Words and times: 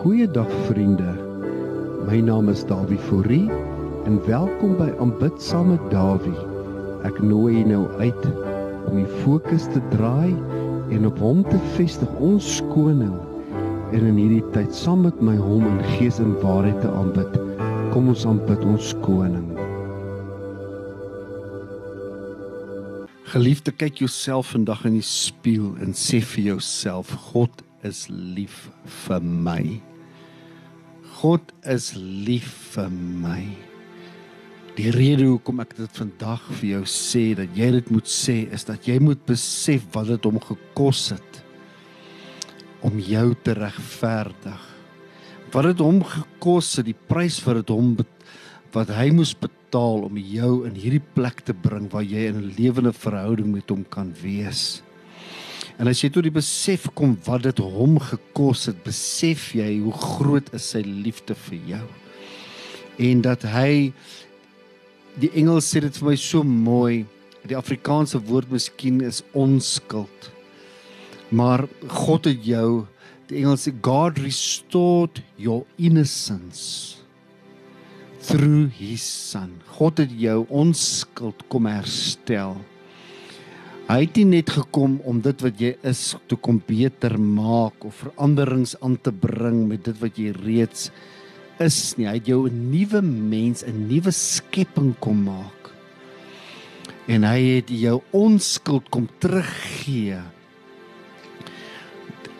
Goeiedag 0.00 0.48
vriende. 0.64 1.12
My 2.08 2.20
naam 2.24 2.48
is 2.48 2.62
Dawie 2.64 2.96
Fourie 2.98 3.50
en 4.08 4.14
welkom 4.24 4.78
by 4.78 4.86
Aanbid 4.96 5.42
saam 5.44 5.74
met 5.74 5.82
Dawie. 5.92 6.46
Ek 7.04 7.18
nooi 7.20 7.58
jou 7.58 7.66
nou 7.68 7.82
uit 8.00 8.24
om 8.88 8.96
die 8.96 9.18
fokus 9.20 9.66
te 9.74 9.82
draai 9.92 10.32
en 10.96 11.04
op 11.04 11.20
hom 11.20 11.42
te 11.44 11.60
vestig 11.74 12.14
ons 12.16 12.48
koning 12.70 13.12
en 13.90 14.06
in 14.08 14.16
hierdie 14.16 14.46
tyd 14.54 14.72
saam 14.72 15.04
met 15.04 15.20
my 15.20 15.36
hom 15.36 15.68
in 15.68 15.84
gees 15.98 16.22
en 16.24 16.32
waarheid 16.40 16.80
te 16.80 16.94
aanbid. 17.02 17.36
Kom 17.92 18.08
ons 18.14 18.24
aanbid 18.24 18.64
ons 18.72 18.94
koning. 19.04 19.52
Geliefde, 23.34 23.76
kyk 23.76 24.00
jouself 24.00 24.56
vandag 24.56 24.88
in 24.88 24.96
die 24.96 25.04
spieël 25.04 25.76
en 25.84 25.92
sê 25.92 26.24
vir 26.32 26.54
jouself: 26.54 27.12
God 27.34 27.60
is 27.84 28.06
lief 28.08 28.70
vir 29.04 29.20
my. 29.20 29.89
God 31.20 31.50
is 31.68 31.90
lief 31.98 32.48
vir 32.72 32.88
my. 32.88 33.42
Die 34.78 34.88
rede 34.94 35.26
hoekom 35.28 35.58
ek 35.60 35.74
dit 35.76 35.98
vandag 35.98 36.46
vir 36.54 36.68
jou 36.70 36.80
sê 36.88 37.24
dat 37.36 37.52
jy 37.58 37.66
dit 37.74 37.90
moet 37.92 38.08
sê 38.08 38.36
is 38.48 38.64
dat 38.64 38.88
jy 38.88 38.96
moet 39.04 39.20
besef 39.28 39.84
wat 39.92 40.08
dit 40.08 40.28
hom 40.30 40.38
gekos 40.40 41.10
het 41.12 41.42
om 42.88 42.96
jou 43.04 43.26
te 43.44 43.52
regverdig. 43.58 44.62
Wat 45.52 45.68
dit 45.68 45.84
hom 45.84 46.00
gekos 46.08 46.72
het, 46.78 46.88
die 46.88 46.96
prys 46.96 47.36
vir 47.44 47.60
dit 47.60 47.74
hom 47.74 47.92
wat 48.72 48.94
hy 48.96 49.10
moes 49.12 49.34
betaal 49.36 50.06
om 50.08 50.16
jou 50.16 50.52
in 50.70 50.78
hierdie 50.78 51.04
plek 51.18 51.44
te 51.44 51.52
bring 51.52 51.90
waar 51.92 52.06
jy 52.06 52.30
in 52.30 52.40
'n 52.40 52.54
lewende 52.56 52.96
verhouding 52.96 53.52
met 53.52 53.68
hom 53.68 53.84
kan 53.84 54.14
wees. 54.22 54.80
En 55.80 55.88
as 55.88 56.02
jy 56.04 56.10
tot 56.12 56.26
die 56.26 56.34
besef 56.34 56.84
kom 56.92 57.14
wat 57.24 57.46
dit 57.46 57.60
hom 57.64 57.96
gekos 58.04 58.66
het, 58.68 58.82
besef 58.84 59.54
jy 59.56 59.78
hoe 59.80 59.94
groot 59.96 60.50
is 60.56 60.66
sy 60.74 60.82
liefde 60.84 61.32
vir 61.46 61.56
jou. 61.70 61.86
En 63.00 63.22
dat 63.24 63.46
hy 63.48 63.88
die 65.20 65.30
engel 65.40 65.62
sê 65.64 65.80
dit 65.80 65.96
vir 65.96 66.10
my 66.10 66.16
so 66.20 66.44
mooi, 66.44 67.06
die 67.48 67.56
Afrikaanse 67.56 68.20
woord 68.28 68.52
miskien 68.52 69.00
is 69.06 69.22
onskuld. 69.32 70.28
Maar 71.32 71.64
God 71.88 72.28
het 72.28 72.44
jou, 72.44 72.84
die 73.30 73.40
engel 73.40 73.56
sê 73.56 73.72
God 73.80 74.20
restored 74.20 75.22
your 75.40 75.64
innocence 75.80 76.98
through 78.20 78.68
his 78.76 79.00
son. 79.00 79.56
God 79.78 80.02
het 80.04 80.12
jou 80.12 80.42
onskuld 80.52 81.40
kom 81.48 81.70
herstel. 81.70 82.58
Hy 83.90 84.04
het 84.04 84.18
nie 84.20 84.36
net 84.36 84.52
gekom 84.54 85.00
om 85.10 85.16
dit 85.18 85.40
wat 85.42 85.56
jy 85.58 85.72
is 85.90 86.12
te 86.30 86.36
kom 86.38 86.60
beter 86.62 87.16
maak 87.18 87.82
of 87.82 87.96
veranderings 88.04 88.76
aan 88.86 88.92
te 89.02 89.10
bring 89.10 89.64
met 89.66 89.82
dit 89.88 89.96
wat 89.98 90.18
jy 90.20 90.30
reeds 90.36 90.92
is 91.58 91.78
nie. 91.98 92.06
Hy 92.06 92.12
het 92.20 92.28
jou 92.30 92.46
'n 92.46 92.70
nuwe 92.70 93.00
mens, 93.02 93.64
'n 93.66 93.88
nuwe 93.90 94.12
skepping 94.14 94.94
kom 95.00 95.24
maak. 95.26 95.72
En 97.08 97.24
hy 97.24 97.58
het 97.58 97.68
jou 97.68 98.00
onskuld 98.12 98.88
kom 98.90 99.08
teruggee. 99.18 100.22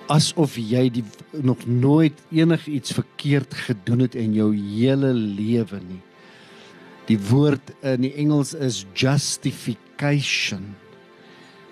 Asof 0.07 0.55
jy 0.55 0.89
die 0.89 1.05
nog 1.33 1.67
nooit 1.67 2.15
enigiets 2.31 2.93
verkeerd 2.93 3.55
gedoen 3.55 3.99
het 3.99 4.15
in 4.15 4.35
jou 4.35 4.55
hele 4.55 5.13
lewe 5.13 5.81
nie. 5.83 6.03
Die 7.07 7.19
woord 7.19 7.75
in 7.83 8.03
die 8.03 8.15
Engels 8.15 8.55
is 8.55 8.87
justification 8.95 10.77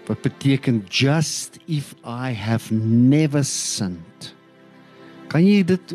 wat 0.08 0.24
beteken 0.24 0.82
just 0.88 1.58
if 1.66 1.94
i 2.04 2.32
have 2.32 2.74
never 2.74 3.44
sinned. 3.44 4.32
Kan 5.28 5.44
jy 5.44 5.60
dit 5.68 5.94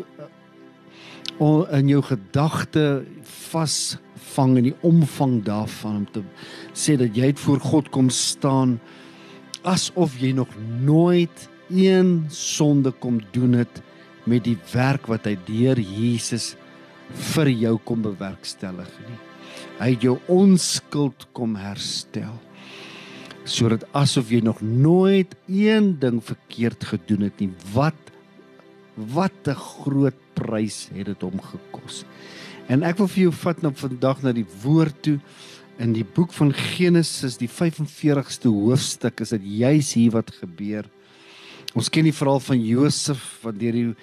uh, 1.42 1.64
in 1.74 1.90
jou 1.90 2.02
gedagte 2.06 3.02
vasvang 3.50 4.58
in 4.60 4.68
die 4.70 4.76
omvang 4.86 5.40
daarvan 5.46 6.04
om 6.04 6.06
te 6.14 6.22
sê 6.78 6.94
dat 7.00 7.16
jy 7.18 7.32
voor 7.42 7.62
God 7.62 7.90
kom 7.94 8.10
staan 8.14 8.78
asof 9.66 10.14
jy 10.20 10.30
nog 10.36 10.50
nooit 10.84 11.48
een 11.72 12.26
sonde 12.30 12.92
kom 13.02 13.18
doen 13.34 13.58
het 13.64 13.82
met 14.30 14.44
die 14.46 14.58
werk 14.72 15.08
wat 15.10 15.26
hy 15.26 15.34
deur 15.48 15.80
Jesus 15.80 16.54
vir 17.34 17.50
jou 17.50 17.76
kom 17.84 18.04
bewerkstellig 18.04 18.90
nie. 19.08 19.18
Hy 19.80 19.88
het 19.96 20.04
jou 20.06 20.18
onskuld 20.32 21.26
kom 21.36 21.56
herstel 21.58 22.36
sodat 23.44 23.84
asof 23.92 24.30
jy 24.32 24.40
nog 24.44 24.60
nooit 24.64 25.34
een 25.46 25.94
ding 26.00 26.22
verkeerd 26.24 26.84
gedoen 26.84 27.28
het 27.28 27.40
nie. 27.40 27.50
Wat 27.72 28.00
wat 28.94 29.48
'n 29.48 29.54
groot 29.54 30.14
prys 30.34 30.88
het 30.94 31.06
dit 31.06 31.20
hom 31.20 31.40
gekos. 31.40 32.04
En 32.68 32.82
ek 32.82 32.98
wil 32.98 33.08
vir 33.08 33.22
jou 33.22 33.32
vat 33.32 33.62
nou 33.62 33.72
vandag 33.74 34.22
na 34.22 34.32
die 34.32 34.46
woord 34.62 35.02
toe 35.02 35.20
in 35.78 35.92
die 35.92 36.04
boek 36.04 36.32
van 36.32 36.52
Genesis, 36.52 37.36
die 37.36 37.48
45ste 37.48 38.48
hoofstuk, 38.48 39.20
is 39.20 39.30
dit 39.30 39.42
juis 39.42 39.92
hier 39.92 40.10
wat 40.10 40.30
gebeur. 40.30 40.84
Ons 41.74 41.88
ken 41.88 42.04
die 42.04 42.14
verhaal 42.14 42.40
van 42.40 42.60
Josef 42.64 43.40
wat 43.42 43.58
deur 43.58 43.72
die 43.72 43.94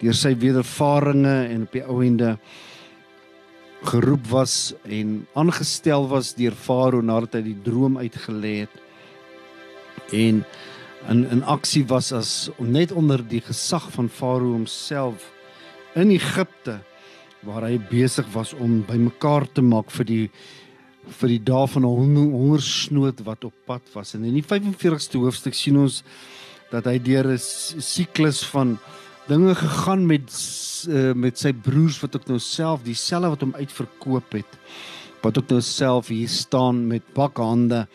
deur 0.00 0.14
sy 0.14 0.34
wedervarings 0.38 1.52
en 1.52 1.62
op 1.62 1.72
die 1.72 1.82
ou 1.82 2.02
ende 2.04 2.38
geroep 3.82 4.26
was 4.30 4.74
en 4.84 5.26
aangestel 5.34 6.08
was 6.08 6.34
deur 6.34 6.54
Farao 6.54 7.02
nadat 7.02 7.34
hy 7.34 7.42
die 7.42 7.62
droom 7.62 7.98
uitgelê 7.98 8.60
het 8.64 8.87
en 10.12 10.44
in 11.08 11.24
in 11.30 11.42
aksie 11.42 11.84
was 11.86 12.12
as 12.12 12.50
net 12.58 12.92
onder 12.92 13.22
die 13.28 13.40
gesag 13.40 13.90
van 13.94 14.08
Farao 14.08 14.52
homself 14.52 15.32
in 15.94 16.10
Egipte 16.10 16.80
waar 17.46 17.68
hy 17.68 17.78
besig 17.90 18.26
was 18.34 18.52
om 18.54 18.82
bymekaar 18.86 19.46
te 19.52 19.62
maak 19.62 19.90
vir 19.94 20.04
die 20.04 20.26
vir 21.20 21.28
die 21.28 21.44
dae 21.44 21.66
van 21.66 21.84
'n 21.84 22.32
hongersnood 22.32 23.24
wat 23.24 23.44
op 23.44 23.54
pad 23.64 23.82
was. 23.94 24.14
En 24.14 24.24
in 24.24 24.34
die 24.34 24.44
45ste 24.44 25.18
hoofstuk 25.18 25.54
sien 25.54 25.76
ons 25.76 26.02
dat 26.70 26.84
hy 26.84 26.98
deur 26.98 27.32
'n 27.32 27.38
siklus 27.38 28.44
van 28.44 28.78
dinge 29.28 29.54
gegaan 29.54 30.06
met 30.06 30.28
uh, 30.88 31.12
met 31.12 31.38
sy 31.38 31.52
broers 31.52 32.00
wat 32.00 32.16
ook 32.16 32.28
nou 32.28 32.38
self 32.38 32.82
dieselfde 32.82 33.28
wat 33.28 33.40
hom 33.40 33.54
uitverkoop 33.54 34.32
het 34.32 34.58
wat 35.22 35.38
ook 35.38 35.48
nou 35.48 35.60
self 35.60 36.08
hier 36.08 36.28
staan 36.28 36.86
met 36.86 37.02
bakhande 37.14 37.86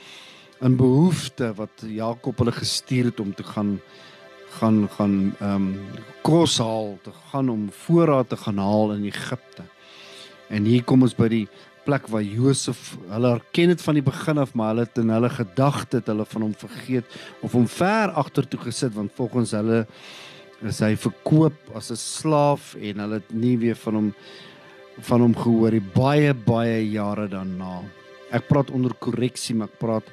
in 0.63 0.77
behoefte 0.79 1.51
wat 1.57 1.83
Jakob 1.87 2.39
hulle 2.39 2.53
gestuur 2.55 3.11
het 3.11 3.19
om 3.19 3.33
te 3.35 3.43
gaan 3.43 3.79
gaan 4.53 4.87
gaan 4.95 5.35
ehm 5.39 5.55
um, 5.55 5.69
kos 6.21 6.57
haal, 6.61 6.97
te 7.01 7.11
gaan 7.31 7.49
om 7.49 7.71
voorraad 7.71 8.29
te 8.29 8.37
gaan 8.37 8.57
haal 8.57 8.93
in 8.93 9.05
Egipte. 9.05 9.63
En 10.47 10.63
hier 10.63 10.83
kom 10.83 11.01
ons 11.01 11.15
by 11.17 11.27
die 11.27 11.47
plek 11.83 12.05
waar 12.07 12.23
Josef, 12.23 12.93
hulle 13.09 13.33
erken 13.33 13.73
dit 13.73 13.81
van 13.81 13.97
die 13.97 14.05
begin 14.05 14.37
af, 14.39 14.53
maar 14.53 14.71
hulle 14.71 14.85
het 14.85 15.01
in 15.01 15.09
hulle 15.11 15.29
gedagte 15.29 15.99
het 15.99 16.11
hulle 16.11 16.25
van 16.25 16.45
hom 16.45 16.53
vergeet 16.55 17.17
of 17.41 17.57
hom 17.57 17.65
ver 17.67 18.13
agtertoe 18.23 18.61
gesit 18.67 18.93
want 18.95 19.11
volgens 19.17 19.51
hulle 19.57 19.81
is 20.63 20.79
hy 20.79 20.93
verkoop 20.95 21.73
as 21.75 21.91
'n 21.91 21.99
slaaf 21.99 22.75
en 22.75 23.03
hulle 23.03 23.19
het 23.19 23.33
nie 23.33 23.57
weer 23.57 23.75
van 23.75 23.95
hom 23.95 24.13
van 25.01 25.21
hom 25.21 25.35
gehoor 25.35 25.71
nie 25.71 25.87
baie 25.95 26.33
baie 26.33 26.89
jare 26.91 27.27
daarna. 27.27 27.81
Ek 28.31 28.47
praat 28.47 28.71
onder 28.71 28.93
korreksie, 28.93 29.55
maar 29.55 29.67
ek 29.67 29.79
praat 29.79 30.07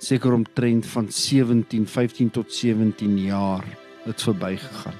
seker 0.00 0.32
omtrent 0.32 0.86
van 0.86 1.10
17, 1.12 1.86
15 1.86 2.30
tot 2.30 2.52
17 2.52 3.18
jaar 3.18 3.64
het 4.04 4.22
verbygegaan. 4.22 4.96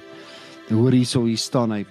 Dan 0.67 0.77
hoor 0.77 0.93
hierso 0.93 1.25
hier 1.25 1.41
staan 1.41 1.73
hy 1.73 1.81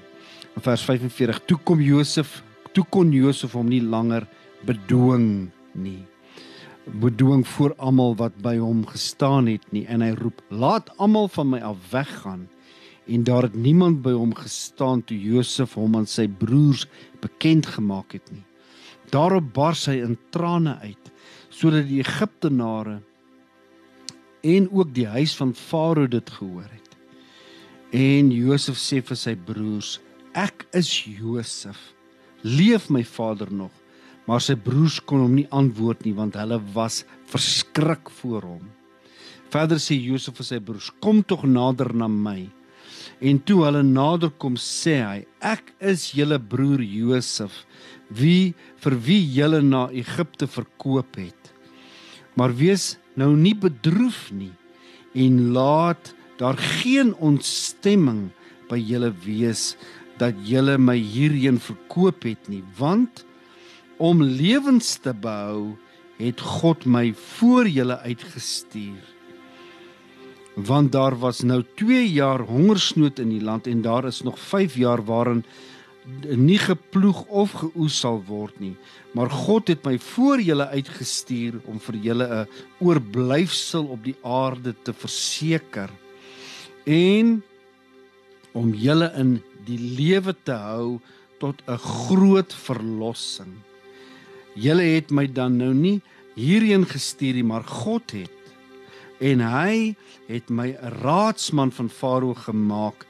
in 0.55 0.63
vers 0.63 0.85
45. 0.87 1.43
Toe 1.51 1.59
kom 1.67 1.83
Josef, 1.83 2.41
toe 2.73 2.85
kon 2.89 3.11
Josef 3.13 3.57
hom 3.59 3.69
nie 3.71 3.83
langer 3.83 4.29
bedwing 4.67 5.51
nie. 5.75 6.05
Bedwing 7.01 7.45
voor 7.47 7.75
almal 7.79 8.17
wat 8.19 8.39
by 8.43 8.57
hom 8.59 8.87
gestaan 8.89 9.51
het 9.51 9.67
nie 9.75 9.85
en 9.87 10.03
hy 10.03 10.15
roep: 10.17 10.41
"Laat 10.49 10.91
almal 10.99 11.29
van 11.29 11.51
my 11.51 11.61
af 11.61 11.79
weggaan." 11.91 12.49
En 13.11 13.25
daar 13.25 13.43
het 13.43 13.55
niemand 13.55 14.03
by 14.03 14.13
hom 14.15 14.35
gestaan 14.35 15.03
toe 15.05 15.19
Josef 15.19 15.75
hom 15.75 15.97
aan 15.97 16.07
sy 16.07 16.29
broers 16.29 16.87
bekend 17.21 17.67
gemaak 17.67 18.13
het 18.13 18.31
nie. 18.31 18.45
Daarop 19.11 19.53
bars 19.53 19.87
hy 19.91 19.99
in 19.99 20.19
trane 20.31 20.79
uit 20.79 21.11
sodat 21.61 21.85
die 21.91 22.01
Egiptenare 22.01 23.01
en 24.41 24.69
ook 24.73 24.95
die 24.97 25.07
huis 25.13 25.35
van 25.37 25.53
Farao 25.53 26.09
dit 26.09 26.31
gehoor 26.39 26.69
het. 26.71 26.95
En 27.93 28.31
Josef 28.33 28.79
sê 28.81 29.03
vir 29.05 29.19
sy 29.19 29.35
broers: 29.35 29.99
"Ek 30.33 30.65
is 30.73 30.89
Josef. 31.05 31.77
Leef 32.43 32.89
my 32.89 33.05
vader 33.05 33.53
nog?" 33.53 33.73
Maar 34.27 34.41
sy 34.41 34.55
broers 34.55 35.01
kon 35.01 35.21
hom 35.21 35.35
nie 35.35 35.49
antwoord 35.51 36.05
nie 36.05 36.15
want 36.15 36.39
hulle 36.39 36.61
was 36.73 37.05
verskrik 37.27 38.11
voor 38.21 38.43
hom. 38.43 38.71
Verder 39.51 39.77
sê 39.77 39.99
Josef 39.99 40.37
vir 40.37 40.45
sy 40.45 40.61
broers: 40.61 40.91
"Kom 41.01 41.23
tog 41.23 41.45
nader 41.45 41.93
na 41.95 42.09
my." 42.09 42.49
En 43.21 43.39
toe 43.39 43.65
hulle 43.65 43.83
nader 43.83 44.31
kom, 44.31 44.55
sê 44.57 45.03
hy: 45.05 45.27
"Ek 45.43 45.75
is 45.81 46.13
julle 46.15 46.39
broer 46.39 46.81
Josef, 46.81 47.67
wie 48.09 48.55
vir 48.77 48.95
wie 48.97 49.21
julle 49.35 49.61
na 49.63 49.91
Egipte 49.91 50.47
verkoop 50.47 51.17
het." 51.17 51.40
Maar 52.41 52.55
wees 52.57 52.95
nou 53.21 53.35
nie 53.37 53.53
bedroef 53.53 54.31
nie 54.33 54.55
en 55.13 55.51
laat 55.53 56.15
daar 56.41 56.57
geen 56.81 57.13
ontstemming 57.21 58.31
by 58.71 58.79
julle 58.81 59.11
wees 59.27 59.75
dat 60.21 60.37
julle 60.45 60.77
my 60.81 60.97
hierheen 60.97 61.59
verkoop 61.61 62.25
het 62.29 62.49
nie, 62.53 62.63
want 62.79 63.25
om 64.01 64.23
lewens 64.25 64.97
te 65.05 65.13
behou 65.13 65.77
het 66.21 66.41
God 66.41 66.85
my 66.85 67.11
voor 67.37 67.69
julle 67.69 67.97
uitgestuur. 68.05 69.01
Want 70.61 70.93
daar 70.93 71.17
was 71.21 71.41
nou 71.45 71.63
2 71.81 72.05
jaar 72.13 72.45
hongersnood 72.45 73.21
in 73.23 73.33
die 73.33 73.45
land 73.45 73.69
en 73.71 73.81
daar 73.85 74.09
is 74.09 74.21
nog 74.25 74.39
5 74.39 74.77
jaar 74.77 75.05
waarin 75.05 75.45
nie 76.37 76.59
geploeg 76.59 77.25
of 77.29 77.53
geoes 77.61 77.99
sal 78.01 78.23
word 78.27 78.57
nie. 78.61 78.77
Maar 79.13 79.31
God 79.31 79.69
het 79.69 79.85
my 79.85 79.99
voor 79.99 80.41
julle 80.41 80.67
uitgestuur 80.73 81.61
om 81.69 81.81
vir 81.81 81.97
julle 81.97 82.27
'n 82.27 82.49
oorblyfsel 82.81 83.85
op 83.85 84.05
die 84.05 84.17
aarde 84.23 84.75
te 84.83 84.93
verseker 84.93 85.91
en 86.87 87.43
om 88.53 88.75
julle 88.75 89.13
in 89.17 89.43
die 89.67 89.79
lewe 89.79 90.35
te 90.45 90.53
hou 90.53 91.01
tot 91.39 91.63
'n 91.67 91.79
groot 91.79 92.53
verlossing. 92.53 93.53
Julle 94.55 94.83
het 94.83 95.11
my 95.11 95.27
dan 95.27 95.57
nou 95.57 95.75
nie 95.75 96.01
hierheen 96.35 96.87
gestuur 96.87 97.35
nie, 97.35 97.45
maar 97.45 97.65
God 97.65 98.11
het 98.11 98.31
en 99.21 99.41
hy 99.41 99.95
het 100.29 100.49
my 100.49 100.73
'n 100.73 101.03
raadsman 101.03 101.71
van 101.71 101.91
Farao 101.91 102.35
gemaak 102.35 103.07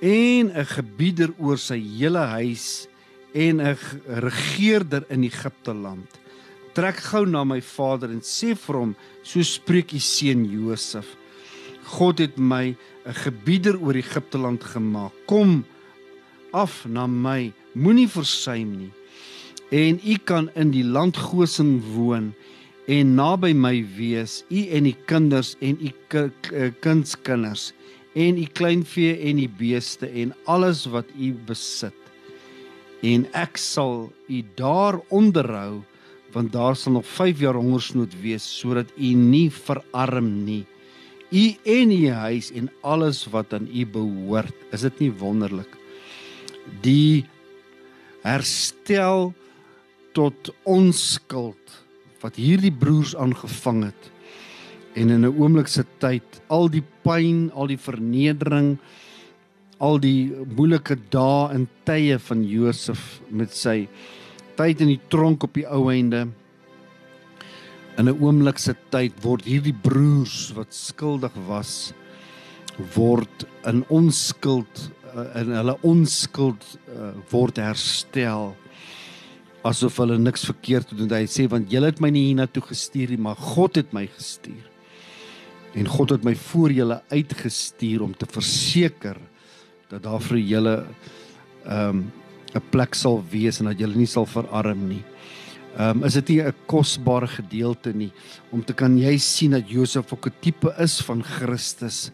en 0.00 0.50
'n 0.50 0.66
gebieder 0.66 1.30
oor 1.38 1.58
sy 1.58 1.78
hele 1.78 2.24
huis 2.38 2.88
en 3.34 3.60
'n 3.60 3.76
regeerder 4.06 5.04
in 5.08 5.24
Egipte 5.24 5.74
land. 5.74 6.08
Trek 6.74 6.96
gou 6.96 7.26
na 7.26 7.44
my 7.44 7.60
vader 7.60 8.10
en 8.10 8.20
sê 8.20 8.54
vir 8.54 8.76
hom, 8.76 8.96
so 9.22 9.42
spreek 9.42 9.92
u 9.92 9.98
seun 9.98 10.44
Josef. 10.44 11.06
God 11.84 12.18
het 12.18 12.38
my 12.38 12.76
'n 13.06 13.14
gebieder 13.14 13.76
oor 13.80 13.94
Egipte 13.94 14.38
land 14.38 14.64
gemaak. 14.64 15.12
Kom 15.26 15.64
af 16.52 16.86
na 16.86 17.06
my, 17.06 17.52
moenie 17.74 18.08
versuim 18.08 18.76
nie. 18.78 18.92
En 19.70 20.00
u 20.04 20.16
kan 20.24 20.50
in 20.54 20.70
die 20.70 20.84
land 20.84 21.16
Goshen 21.16 21.80
woon 21.80 22.34
en 22.86 23.14
naby 23.14 23.52
my 23.52 23.86
wees, 23.96 24.44
u 24.50 24.68
en 24.68 24.84
die 24.84 24.96
kinders 25.06 25.56
en 25.60 25.78
u 25.80 25.90
kindskinders 26.80 27.72
en 28.14 28.38
u 28.38 28.46
kleinvee 28.46 29.16
en 29.28 29.40
die 29.42 29.50
beeste 29.50 30.06
en 30.06 30.34
alles 30.46 30.84
wat 30.90 31.10
u 31.18 31.32
besit. 31.46 31.96
En 33.04 33.26
ek 33.36 33.58
sal 33.60 34.08
u 34.30 34.42
daar 34.56 35.00
onderhou 35.12 35.82
want 36.34 36.50
daar 36.52 36.74
sal 36.74 36.96
nog 36.96 37.06
5 37.06 37.42
jaar 37.44 37.54
hongersnood 37.54 38.14
wees 38.22 38.46
sodat 38.58 38.90
u 38.96 39.12
nie 39.14 39.50
verarm 39.50 40.30
nie. 40.44 40.64
U 41.30 41.44
en 41.62 41.90
u 41.94 42.10
huis 42.10 42.50
en 42.50 42.70
alles 42.82 43.24
wat 43.30 43.54
aan 43.54 43.68
u 43.70 43.86
behoort. 43.86 44.54
Is 44.74 44.82
dit 44.82 44.98
nie 44.98 45.12
wonderlik? 45.12 45.70
Die 46.82 47.24
herstel 48.22 49.32
tot 50.14 50.50
onskuld 50.62 51.82
wat 52.22 52.38
hierdie 52.40 52.72
broers 52.72 53.14
aangevang 53.16 53.84
het 53.90 54.10
en 54.94 55.10
in 55.10 55.24
'n 55.24 55.34
oomblik 55.40 55.68
se 55.68 55.84
tyd 55.98 56.40
al 56.48 56.68
die 56.68 56.84
pyn, 57.02 57.50
al 57.54 57.66
die 57.66 57.78
vernedering, 57.78 58.78
al 59.78 59.98
die 59.98 60.32
moeilike 60.56 60.96
dae 61.10 61.50
en 61.54 61.68
tye 61.84 62.18
van 62.18 62.44
Josef 62.44 63.20
met 63.30 63.52
sy 63.52 63.88
tyd 64.56 64.80
in 64.80 64.88
die 64.88 65.00
tronk 65.10 65.42
op 65.44 65.54
die 65.54 65.66
ou 65.66 65.90
einde 65.90 66.28
in 67.98 68.08
'n 68.08 68.18
oomblik 68.20 68.58
se 68.58 68.74
tyd 68.90 69.12
word 69.22 69.44
hierdie 69.44 69.74
broers 69.74 70.52
wat 70.56 70.74
skuldig 70.74 71.34
was 71.46 71.92
word 72.94 73.46
in 73.66 73.84
onskuld 73.88 74.90
eh, 75.14 75.40
in 75.40 75.54
hulle 75.54 75.76
onskuld 75.82 76.64
uh, 76.90 77.14
word 77.30 77.56
herstel 77.56 78.54
asof 79.64 79.96
hulle 80.02 80.18
niks 80.18 80.44
verkeerd 80.44 80.90
gedoen 80.90 81.08
het. 81.08 81.24
Hy 81.24 81.30
sê 81.30 81.48
want 81.48 81.70
julle 81.72 81.86
het 81.86 82.00
my 82.00 82.10
nie 82.10 82.26
hiernatoe 82.26 82.66
gestuur 82.68 83.14
nie, 83.14 83.20
maar 83.20 83.36
God 83.36 83.76
het 83.80 83.94
my 83.96 84.04
gestuur. 84.06 84.73
En 85.74 85.88
God 85.90 86.10
het 86.14 86.24
my 86.24 86.34
voor 86.38 86.72
julle 86.72 87.02
uitgestuur 87.10 88.02
om 88.02 88.14
te 88.16 88.26
verseker 88.30 89.18
dat 89.90 90.02
daar 90.02 90.22
vir 90.22 90.38
julle 90.38 90.76
ehm 91.64 91.88
um, 91.88 92.12
'n 92.54 92.62
plek 92.70 92.94
sal 92.94 93.18
wees 93.30 93.58
en 93.58 93.66
dat 93.66 93.78
julle 93.78 93.96
nie 93.98 94.06
sal 94.06 94.26
verarm 94.26 94.88
nie. 94.88 95.02
Ehm 95.76 95.98
um, 95.98 96.04
is 96.04 96.14
dit 96.14 96.28
nie 96.28 96.42
'n 96.42 96.54
kosbare 96.66 97.26
gedeelte 97.26 97.92
nie 97.92 98.12
om 98.50 98.64
te 98.64 98.72
kan 98.72 98.98
jy 98.98 99.18
sien 99.18 99.50
dat 99.50 99.70
Josef 99.70 100.12
ook 100.12 100.26
'n 100.26 100.34
tipe 100.40 100.74
is 100.78 101.00
van 101.00 101.22
Christus 101.22 102.10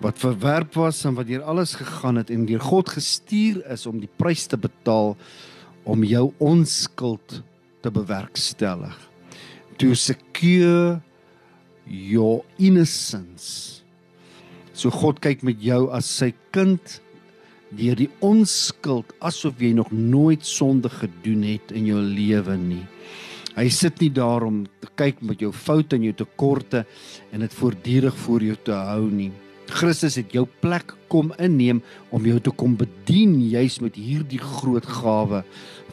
wat 0.00 0.18
verwerp 0.18 0.74
was 0.74 1.04
en 1.04 1.14
wat 1.14 1.26
deur 1.26 1.42
alles 1.42 1.74
gegaan 1.74 2.16
het 2.16 2.30
en 2.30 2.46
deur 2.46 2.60
God 2.60 2.88
gestuur 2.88 3.66
is 3.70 3.86
om 3.86 3.98
die 3.98 4.10
prys 4.16 4.46
te 4.46 4.56
betaal 4.56 5.16
om 5.82 6.04
jou 6.04 6.32
onskuld 6.38 7.42
te 7.80 7.90
bewerkstellig. 7.90 8.94
To 9.76 9.94
secure 9.94 11.00
your 11.88 12.44
innocence. 12.58 13.82
So 14.72 14.90
God 14.94 15.20
kyk 15.24 15.42
met 15.46 15.62
jou 15.62 15.88
as 15.94 16.06
sy 16.06 16.32
kind 16.54 17.00
deur 17.74 17.98
die 17.98 18.08
onskuld 18.24 19.10
asof 19.24 19.60
jy 19.60 19.74
nog 19.76 19.90
nooit 19.92 20.46
sonde 20.46 20.88
gedoen 20.92 21.42
het 21.44 21.74
in 21.76 21.88
jou 21.90 22.00
lewe 22.00 22.56
nie. 22.60 22.84
Hy 23.58 23.66
sit 23.74 23.98
nie 24.00 24.12
daar 24.14 24.46
om 24.46 24.62
te 24.78 24.88
kyk 25.00 25.20
met 25.26 25.42
jou 25.42 25.50
foute 25.50 25.98
en 25.98 26.06
jou 26.06 26.14
tekorte 26.14 26.84
en 27.34 27.42
dit 27.42 27.58
voortdurend 27.58 28.24
voor 28.24 28.44
jou 28.46 28.56
te 28.68 28.76
hou 28.76 29.08
nie. 29.10 29.32
Christus 29.68 30.16
het 30.16 30.32
jou 30.32 30.46
plek 30.62 30.94
kom 31.12 31.32
inneem 31.42 31.82
om 32.14 32.24
jou 32.24 32.38
te 32.40 32.52
kom 32.54 32.76
bedien 32.78 33.34
juis 33.50 33.80
met 33.84 33.98
hierdie 34.00 34.40
groot 34.40 34.86
gawe 34.86 35.42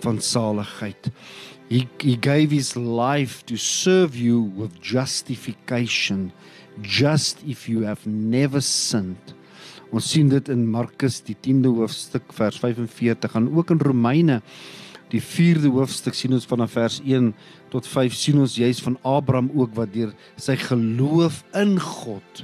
van 0.05 0.21
saligheid. 0.21 1.09
He, 1.69 1.87
he 1.99 2.15
gave 2.15 2.51
his 2.51 2.75
life 2.75 3.45
to 3.45 3.57
serve 3.57 4.15
you 4.15 4.41
with 4.55 4.79
justification, 4.81 6.31
just 6.81 7.41
if 7.43 7.67
you 7.67 7.81
have 7.85 8.05
never 8.05 8.61
sinned. 8.61 9.33
Ons 9.91 10.09
sien 10.11 10.29
dit 10.29 10.49
in 10.51 10.65
Markus 10.69 11.21
die 11.23 11.37
10de 11.37 11.71
hoofstuk 11.71 12.33
vers 12.35 12.57
45 12.59 13.37
en 13.37 13.47
ook 13.55 13.71
in 13.71 13.79
Romeine 13.79 14.41
die 15.13 15.21
4de 15.21 15.69
hoofstuk 15.71 16.17
sien 16.17 16.33
ons 16.35 16.47
vanaf 16.49 16.73
vers 16.75 16.97
1 17.05 17.29
tot 17.71 17.87
5 17.87 18.17
sien 18.17 18.41
ons 18.41 18.57
juis 18.57 18.81
van 18.83 18.97
Abraham 19.05 19.51
ook 19.53 19.75
wat 19.77 19.93
deur 19.93 20.11
sy 20.41 20.57
geloof 20.59 21.43
in 21.55 21.77
God 21.79 22.43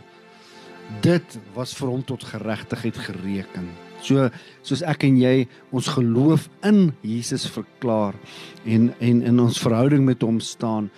dit 0.99 1.37
was 1.55 1.73
vir 1.77 1.91
hom 1.91 2.03
tot 2.03 2.23
geregtigheid 2.27 2.97
gereken. 3.07 3.69
So 4.01 4.29
soos 4.65 4.81
ek 4.87 5.05
en 5.07 5.19
jy 5.21 5.45
ons 5.71 5.91
geloof 5.95 6.47
in 6.67 6.91
Jesus 7.05 7.45
verklaar 7.49 8.17
en 8.65 8.91
en 8.99 9.21
in 9.21 9.39
ons 9.43 9.61
verhouding 9.61 10.05
met 10.05 10.25
hom 10.25 10.39
staan, 10.41 10.89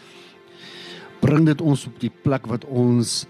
bring 1.23 1.45
dit 1.47 1.61
ons 1.61 1.87
op 1.87 1.99
die 2.01 2.11
plek 2.23 2.47
wat 2.51 2.65
ons 2.67 3.23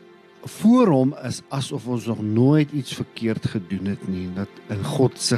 voor 0.59 0.89
hom 0.91 1.11
is 1.23 1.39
asof 1.55 1.85
ons 1.87 2.05
nog 2.09 2.21
nooit 2.21 2.71
iets 2.75 2.95
verkeerd 2.99 3.45
gedoen 3.53 3.93
het 3.93 4.07
nie. 4.11 4.27
Dat 4.35 4.49
in 4.73 4.83
God 4.83 5.19
se 5.19 5.37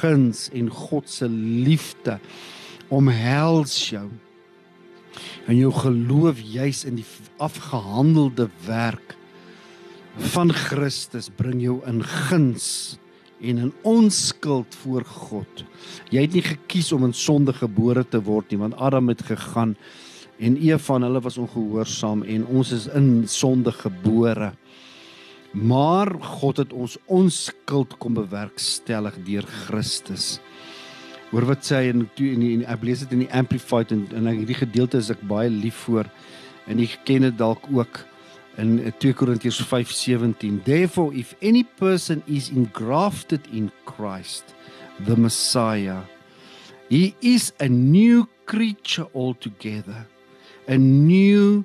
guns 0.00 0.48
en 0.54 0.70
God 0.70 1.10
se 1.10 1.28
liefde 1.28 2.18
omhels 2.88 3.74
jou. 3.90 4.06
En 5.46 5.56
jou 5.56 5.72
geloof 5.74 6.40
juis 6.40 6.84
in 6.86 7.00
die 7.00 7.06
afgehandelde 7.42 8.48
werk 8.66 9.16
van 10.34 10.52
Christus 10.54 11.28
bring 11.34 11.62
jou 11.62 11.80
in 11.90 12.02
guns 12.06 12.98
en 13.50 13.60
in 13.66 13.72
onskuld 13.82 14.74
voor 14.82 15.04
God. 15.04 15.64
Jy 16.10 16.24
het 16.26 16.34
nie 16.36 16.44
gekies 16.44 16.92
om 16.92 17.04
in 17.08 17.14
sonde 17.16 17.52
gebore 17.56 18.04
te 18.08 18.20
word 18.24 18.50
nie, 18.50 18.60
want 18.62 18.76
Adam 18.80 19.12
het 19.12 19.22
gegaan 19.28 19.76
en 20.38 20.56
Eva 20.58 20.80
van 20.82 21.06
hulle 21.06 21.20
was 21.22 21.38
ongehoorsaam 21.38 22.24
en 22.26 22.46
ons 22.46 22.72
is 22.74 22.86
in 22.96 23.28
sonde 23.30 23.72
gebore. 23.72 24.52
Maar 25.54 26.10
God 26.40 26.64
het 26.64 26.72
ons 26.72 26.96
onskuld 27.06 27.94
kom 28.02 28.16
bewerkstellig 28.18 29.20
deur 29.26 29.46
Christus. 29.66 30.40
Hoor 31.30 31.46
wat 31.50 31.66
sê 31.66 31.78
hy 31.82 31.92
in 31.92 32.08
in, 32.22 32.42
in 32.42 32.64
ek 32.70 32.82
lees 32.86 33.04
dit 33.04 33.14
in 33.14 33.24
die 33.24 33.32
amplified 33.34 33.92
en 33.94 34.08
en 34.14 34.32
hierdie 34.32 34.58
gedeelte 34.58 34.98
is 34.98 35.12
ek 35.14 35.22
baie 35.30 35.50
lief 35.50 35.86
vir 35.86 36.10
en 36.70 36.82
ek 36.82 37.00
ken 37.06 37.26
dit 37.26 37.38
dalk 37.38 37.66
ook 37.70 38.02
in 38.58 38.92
2 38.98 39.14
Korintiërs 39.14 39.62
5:17 39.62 40.64
Therefore 40.64 41.12
if 41.14 41.34
any 41.42 41.64
person 41.64 42.22
is 42.26 42.50
engrafted 42.50 43.40
in 43.52 43.70
Christ 43.84 44.54
the 45.00 45.16
Messiah 45.16 46.02
he 46.88 47.14
is 47.22 47.52
a 47.60 47.68
new 47.68 48.28
creature 48.46 49.06
altogether. 49.14 50.06
A 50.68 50.78
new 50.78 51.64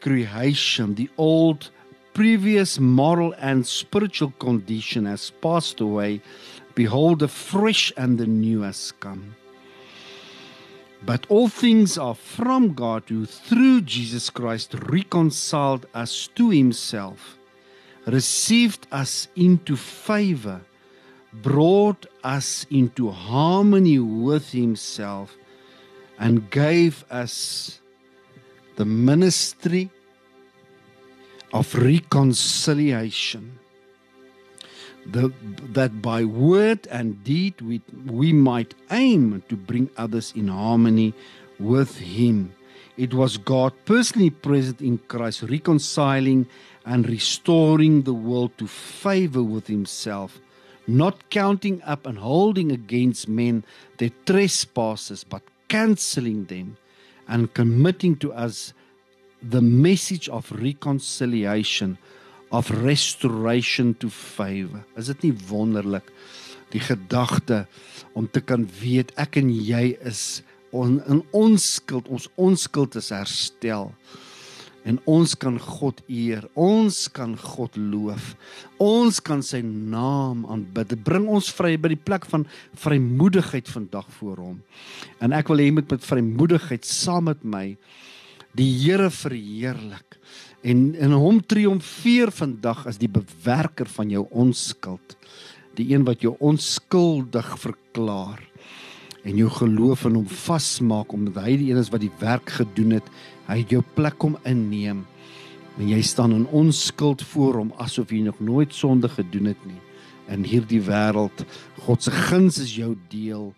creation. 0.00 0.94
The 0.94 1.10
old 1.18 1.70
previous 2.14 2.78
moral 2.78 3.34
and 3.38 3.66
spiritual 3.66 4.32
condition 4.38 5.04
has 5.04 5.30
passed 5.30 5.80
away. 5.80 6.20
Behold 6.74 7.20
the 7.20 7.28
fresh 7.28 7.92
and 7.96 8.18
the 8.18 8.26
new 8.26 8.62
has 8.62 8.92
come 9.00 9.36
But 11.04 11.26
all 11.28 11.48
things 11.48 11.98
are 11.98 12.14
from 12.14 12.74
God 12.74 13.04
who 13.08 13.26
through 13.26 13.82
Jesus 13.82 14.30
Christ 14.30 14.74
reconciled 14.74 15.86
us 15.94 16.28
to 16.34 16.50
himself, 16.50 17.38
received 18.06 18.86
us 18.90 19.28
into 19.36 19.76
favor, 19.76 20.62
brought 21.32 22.06
us 22.24 22.66
into 22.70 23.10
harmony 23.10 23.98
with 23.98 24.52
himself 24.52 25.36
and 26.18 26.50
gave 26.50 27.04
us 27.10 27.80
the 28.76 28.84
ministry 28.84 29.90
of 31.52 31.74
reconciliation 31.74 33.58
the, 35.12 35.32
that 35.72 36.02
by 36.02 36.24
word 36.24 36.86
and 36.90 37.22
deed 37.24 37.60
we, 37.60 37.80
we 38.06 38.32
might 38.32 38.74
aim 38.90 39.42
to 39.48 39.56
bring 39.56 39.90
others 39.96 40.32
in 40.36 40.48
harmony 40.48 41.14
with 41.58 41.98
him. 41.98 42.52
It 42.96 43.14
was 43.14 43.36
God 43.36 43.72
personally 43.84 44.30
present 44.30 44.80
in 44.80 44.98
Christ 44.98 45.42
reconciling 45.42 46.46
and 46.84 47.08
restoring 47.08 48.02
the 48.02 48.14
world 48.14 48.56
to 48.58 48.66
favor 48.66 49.42
with 49.42 49.66
himself 49.66 50.40
not 50.86 51.30
counting 51.30 51.82
up 51.82 52.06
and 52.06 52.18
holding 52.18 52.70
against 52.70 53.28
men 53.28 53.64
their 53.98 54.10
trespasses 54.24 55.24
but 55.24 55.42
cancelling 55.68 56.44
them 56.44 56.76
and 57.28 57.52
committing 57.54 58.16
to 58.16 58.32
us 58.32 58.72
the 59.42 59.60
message 59.60 60.28
of 60.28 60.50
reconciliation 60.52 61.98
of 62.50 62.70
restoration 62.70 63.94
to 63.98 64.10
favor. 64.10 64.84
Is 64.96 65.10
dit 65.12 65.28
nie 65.28 65.34
wonderlik 65.48 66.10
die 66.74 66.82
gedagte 66.82 67.64
om 68.16 68.28
te 68.28 68.42
kan 68.42 68.66
weet 68.80 69.12
ek 69.20 69.38
en 69.40 69.50
jy 69.50 69.96
is 70.06 70.42
on, 70.74 71.00
in 71.08 71.22
onskuld, 71.36 72.08
ons 72.08 72.28
onskuld 72.40 72.96
is 72.98 73.12
herstel. 73.14 73.92
En 74.86 75.00
ons 75.10 75.32
kan 75.34 75.56
God 75.58 75.98
eer. 76.06 76.44
Ons 76.54 77.08
kan 77.10 77.32
God 77.34 77.74
loof. 77.74 78.36
Ons 78.78 79.18
kan 79.18 79.42
sy 79.42 79.58
naam 79.66 80.44
aanbid. 80.46 80.92
Dit 80.92 81.02
bring 81.08 81.26
ons 81.26 81.48
vry 81.58 81.72
by 81.74 81.90
die 81.90 81.98
plek 81.98 82.28
van 82.30 82.44
vrymoedigheid 82.78 83.66
vandag 83.66 84.06
voor 84.20 84.44
hom. 84.44 84.60
En 85.18 85.34
ek 85.34 85.50
wil 85.50 85.64
hê 85.64 85.66
jy 85.66 85.78
moet 85.80 85.96
met 85.96 86.06
vrymoedigheid 86.06 86.86
saam 86.86 87.26
met 87.32 87.42
my 87.42 87.64
die 88.56 88.70
Here 88.78 89.10
verheerlik 89.10 90.15
en 90.66 90.80
in 90.98 91.14
hom 91.14 91.38
triomfeer 91.46 92.32
vandag 92.34 92.86
as 92.90 92.98
die 92.98 93.10
bewerker 93.10 93.86
van 93.86 94.10
jou 94.10 94.24
onskuld. 94.34 95.14
Die 95.78 95.92
een 95.92 96.06
wat 96.08 96.24
jou 96.24 96.34
onskuldig 96.42 97.52
verklaar 97.62 98.42
en 99.26 99.38
jou 99.38 99.50
geloof 99.50 100.04
in 100.06 100.20
hom 100.20 100.26
vasmaak 100.46 101.12
omdat 101.14 101.40
hy 101.44 101.56
die 101.58 101.70
een 101.72 101.82
is 101.82 101.90
wat 101.90 102.02
die 102.02 102.12
werk 102.20 102.50
gedoen 102.58 102.96
het. 102.98 103.06
Hy 103.46 103.60
het 103.62 103.74
jou 103.74 103.82
plek 103.94 104.18
kom 104.22 104.36
inneem. 104.46 105.04
En 105.76 105.88
jy 105.90 105.98
staan 106.02 106.34
in 106.34 106.46
onskuld 106.54 107.22
voor 107.34 107.60
hom 107.60 107.72
asof 107.82 108.14
jy 108.14 108.22
nog 108.26 108.38
nooit 108.40 108.74
sonde 108.74 109.10
gedoen 109.12 109.50
het 109.52 109.66
nie. 109.68 109.80
In 110.32 110.46
hierdie 110.46 110.80
wêreld, 110.82 111.44
God 111.86 112.02
se 112.02 112.10
guns 112.10 112.58
is 112.62 112.74
jou 112.78 112.94
deel. 113.12 113.52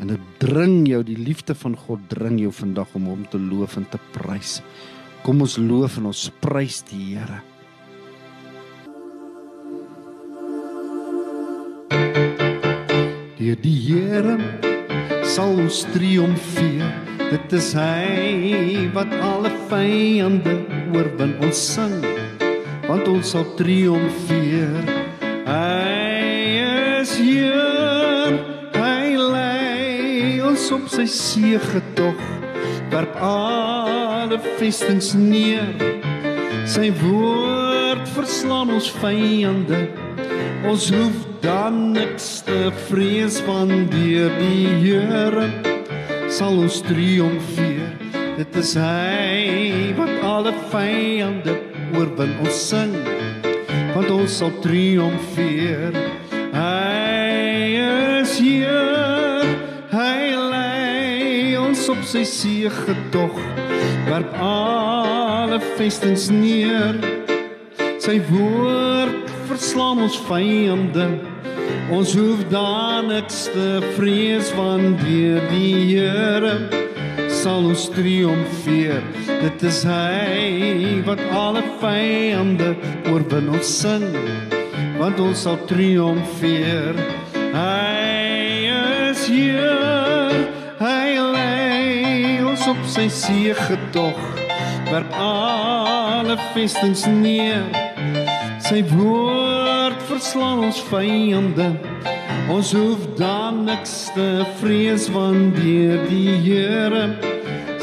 En 0.00 0.10
dit 0.10 0.30
dring 0.42 0.86
jou 0.88 1.02
die 1.06 1.18
liefde 1.18 1.54
van 1.54 1.76
God 1.76 2.06
dring 2.10 2.40
jou 2.40 2.50
vandag 2.54 2.94
om 2.96 3.10
hom 3.12 3.26
te 3.30 3.38
loof 3.38 3.76
en 3.78 3.86
te 3.90 4.00
prys. 4.14 4.58
Kom 5.22 5.44
ons 5.44 5.56
loof 5.60 5.98
en 6.00 6.08
ons 6.10 6.22
prys 6.42 6.80
die 6.88 7.14
Here. 7.14 7.40
Die 13.40 13.54
die 13.64 13.76
Here 13.84 14.36
sal 15.24 15.54
ons 15.66 15.82
triomfeer. 15.94 16.90
Dit 17.30 17.56
is 17.60 17.72
hy 17.78 18.88
wat 18.96 19.12
alle 19.22 19.52
vyande 19.70 20.56
oorwin. 20.94 21.36
Ons 21.46 21.62
sing 21.76 22.00
want 22.88 23.06
ons 23.06 23.36
sal 23.36 23.46
triomfeer. 23.60 24.82
Hy 25.46 26.00
is 27.00 27.14
hier 27.20 27.60
op 30.70 30.86
sy 30.92 31.04
seëge 31.10 31.80
tog 31.98 32.20
werp 32.92 33.16
alle 34.30 34.38
vestings 34.60 35.08
neer. 35.18 35.66
Sy 36.70 36.92
woord 37.00 38.06
verslaan 38.14 38.70
ons 38.70 38.86
vyande. 39.00 39.80
Ons 40.70 40.86
hoef 40.94 41.24
dan 41.42 41.90
niks 41.96 42.28
te 42.46 42.68
vrees 42.86 43.40
van 43.42 43.88
deur 43.90 44.30
die 44.38 44.68
Here 44.84 45.48
sal 46.30 46.60
ons 46.62 46.78
triomfeer. 46.86 47.90
Dit 48.38 48.54
is 48.60 48.76
hy 48.78 49.90
wat 49.98 50.12
alle 50.22 50.54
vyande 50.70 51.56
oorwin. 51.98 52.36
Ons 52.44 52.60
sing 52.70 52.94
want 53.96 54.12
ons 54.14 54.30
sal 54.30 54.54
triomfeer. 54.62 55.96
Hy 56.54 57.66
is 58.22 58.38
hier 58.38 58.90
op 61.90 62.04
sy 62.06 62.20
seëge 62.28 62.94
tog 63.10 63.34
werp 64.08 64.34
alle 64.40 65.60
vestings 65.76 66.28
neer. 66.32 66.96
Sy 68.00 68.18
woord 68.30 69.28
verslaan 69.50 70.04
ons 70.06 70.18
vyande. 70.28 71.08
Ons 71.90 72.14
hoef 72.14 72.44
dan 72.52 73.10
niks 73.10 73.48
te 73.52 73.80
vrees 73.96 74.52
van 74.56 74.94
deur 75.02 75.42
die 75.50 75.74
Here 75.90 76.54
sal 77.40 77.64
ons 77.70 77.86
triomfeer. 77.94 79.02
Dit 79.40 79.62
is 79.64 79.80
hy 79.88 81.00
wat 81.06 81.22
alle 81.32 81.62
vyande 81.80 82.74
oorwin. 83.10 83.50
Ons 83.54 83.70
sing 83.80 84.06
want 85.00 85.20
ons 85.24 85.46
sal 85.46 85.56
triomfeer. 85.70 86.98
Hy 87.54 88.70
is 89.10 89.24
hier 89.30 89.79
op 92.70 92.82
sy 92.86 93.08
seëge 93.10 93.76
tog 93.94 94.18
werp 94.90 95.14
alle 95.18 96.36
vestings 96.54 97.02
neer. 97.10 97.64
Sy 98.62 98.84
woord 98.92 99.98
verslaan 100.06 100.62
ons 100.68 100.78
vyande 100.90 101.72
ons 102.50 102.70
hoef 102.74 103.02
dan 103.18 103.64
niks 103.66 103.96
te 104.14 104.28
vrees 104.60 105.08
want 105.14 105.58
deur 105.58 105.98
die 106.10 106.36
Here 106.44 107.04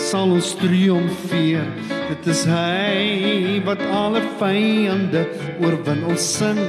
sal 0.08 0.32
ons 0.38 0.54
triomfeer. 0.62 1.68
Dit 2.08 2.32
is 2.32 2.46
hy 2.48 3.60
wat 3.68 3.84
alle 3.92 4.24
vyande 4.40 5.26
oorwin 5.60 6.06
ons 6.08 6.32
sing 6.40 6.64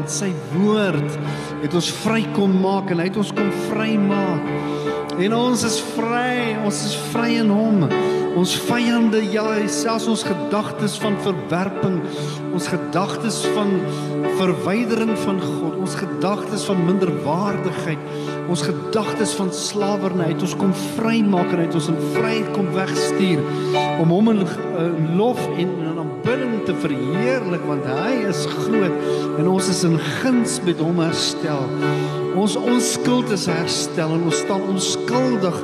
van 0.00 0.08
sy 0.08 0.30
woord 0.54 1.16
het 1.60 1.74
ons 1.76 1.90
vry 2.00 2.22
kom 2.32 2.54
maak 2.62 2.88
en 2.92 3.02
hy 3.02 3.10
het 3.10 3.18
ons 3.20 3.32
kom 3.36 3.50
vry 3.68 3.98
maak. 4.00 4.46
En 5.20 5.34
ons 5.36 5.64
is 5.66 5.76
vry, 5.92 6.56
ons 6.64 6.78
is 6.86 6.94
vry 7.10 7.34
in 7.42 7.50
hom. 7.52 7.84
Ons 8.40 8.54
vyande, 8.70 9.20
ja, 9.34 9.44
selfs 9.68 10.06
ons 10.08 10.22
gedagtes 10.24 10.94
van 11.02 11.18
verwerping, 11.20 11.98
ons 12.54 12.70
gedagtes 12.70 13.42
van 13.52 13.74
verwydering 14.38 15.12
van 15.26 15.42
God, 15.42 15.76
ons 15.82 15.98
gedagtes 15.98 16.09
van 16.20 16.84
minderwaardigheid, 16.84 17.98
ons 18.50 18.62
gedagtes 18.62 19.32
van 19.38 19.52
slawerny, 19.54 20.30
het 20.32 20.42
ons 20.42 20.56
kom 20.58 20.72
vrymaak 20.96 21.52
en 21.54 21.62
het 21.64 21.74
ons 21.74 21.88
in 21.88 21.98
vryheid 22.14 22.50
kom 22.54 22.68
wegstuur 22.74 23.40
om 24.02 24.12
hom 24.12 24.30
in 24.34 24.42
uh, 24.44 24.84
lof 25.16 25.40
en 25.48 25.70
in 25.70 25.98
aanbidding 26.02 26.60
te 26.68 26.74
verheerlik 26.82 27.64
want 27.68 27.86
hy 27.88 28.12
is 28.28 28.44
groot 28.66 29.38
en 29.40 29.48
ons 29.48 29.70
is 29.72 29.82
in 29.88 29.96
guns 30.20 30.58
met 30.66 30.82
hom 30.82 31.00
herstel. 31.02 31.66
Ons 32.38 32.56
onskuld 32.60 33.32
is 33.34 33.48
herstel 33.50 34.14
en 34.14 34.28
ons 34.28 34.42
staan 34.44 34.62
onskuldig 34.70 35.62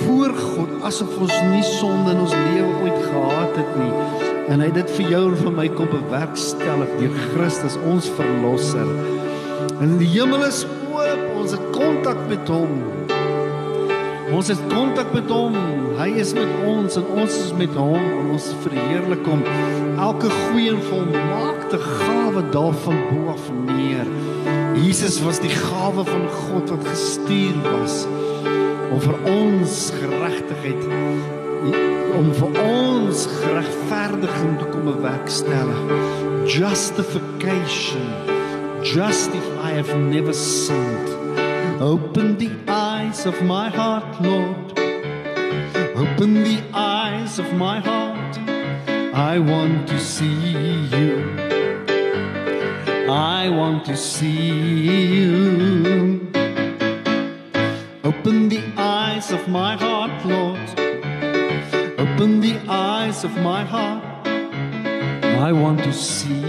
voor 0.00 0.34
God 0.40 0.74
asof 0.88 1.14
ons 1.20 1.36
nie 1.52 1.64
sonde 1.76 2.14
in 2.14 2.24
ons 2.24 2.36
lewe 2.50 2.72
ooit 2.86 3.00
gehad 3.06 3.56
het 3.60 3.78
nie. 3.78 3.94
En 4.50 4.58
hy 4.58 4.70
het 4.72 4.80
dit 4.80 4.92
vir 4.98 5.14
jou 5.14 5.24
en 5.28 5.40
vir 5.44 5.56
my 5.60 5.68
kom 5.76 5.90
bewerkstellig 5.92 6.94
deur 6.98 7.18
Christus 7.30 7.78
ons 7.86 8.08
verlosser. 8.16 8.88
En 9.80 9.94
die 9.96 10.08
hemel 10.12 10.42
is 10.44 10.66
oop, 10.92 11.20
ons 11.40 11.54
het 11.56 11.62
kontak 11.72 12.18
met 12.28 12.48
hom. 12.52 12.72
Ons 14.36 14.50
het 14.52 14.60
kontak 14.68 15.08
met 15.16 15.30
hom. 15.32 15.54
Hy 15.96 16.10
is 16.20 16.34
met 16.36 16.50
ons 16.68 16.98
en 17.00 17.06
ons 17.16 17.36
is 17.38 17.54
met 17.56 17.72
hom 17.80 17.96
en 17.96 18.28
ons 18.34 18.48
verheerlik 18.60 19.24
hom. 19.24 19.40
Elke 19.96 20.28
goeie 20.34 20.74
en 20.74 20.82
volmaakte 20.84 21.80
gawe 21.80 22.42
daarvan 22.52 23.00
bo 23.08 23.32
af 23.32 23.46
neer. 23.70 24.10
Jesus 24.76 25.16
was 25.24 25.40
die 25.40 25.52
gawe 25.54 26.04
van 26.04 26.26
God 26.42 26.74
wat 26.74 26.84
gestuur 26.90 27.56
was 27.70 28.02
om 28.90 29.00
vir 29.00 29.16
ons 29.32 29.78
geregtigheid 29.96 30.84
om 32.20 32.28
vir 32.36 32.60
ons 32.66 33.24
regverdiging 33.54 34.58
te 34.60 34.68
kom 34.74 34.92
bewerkstellig. 34.92 35.80
Justification 36.50 38.12
just 38.82 39.30
if 39.34 39.49
I 39.70 39.74
have 39.74 39.96
never 39.96 40.32
sinned. 40.32 41.08
Open 41.80 42.36
the 42.36 42.50
eyes 42.66 43.24
of 43.24 43.40
my 43.44 43.68
heart, 43.68 44.20
Lord. 44.20 44.76
Open 45.96 46.42
the 46.42 46.60
eyes 46.74 47.38
of 47.38 47.52
my 47.52 47.78
heart. 47.78 48.36
I 49.14 49.38
want 49.38 49.86
to 49.86 50.00
see 50.00 50.56
you. 50.96 51.14
I 53.08 53.48
want 53.48 53.84
to 53.84 53.96
see 53.96 54.50
you. 55.20 56.32
Open 58.02 58.48
the 58.48 58.64
eyes 58.76 59.30
of 59.30 59.46
my 59.46 59.76
heart, 59.76 60.16
Lord. 60.26 60.68
Open 62.04 62.40
the 62.40 62.56
eyes 62.66 63.22
of 63.22 63.36
my 63.36 63.62
heart. 63.62 64.04
I 65.46 65.52
want 65.52 65.78
to 65.84 65.92
see 65.92 66.39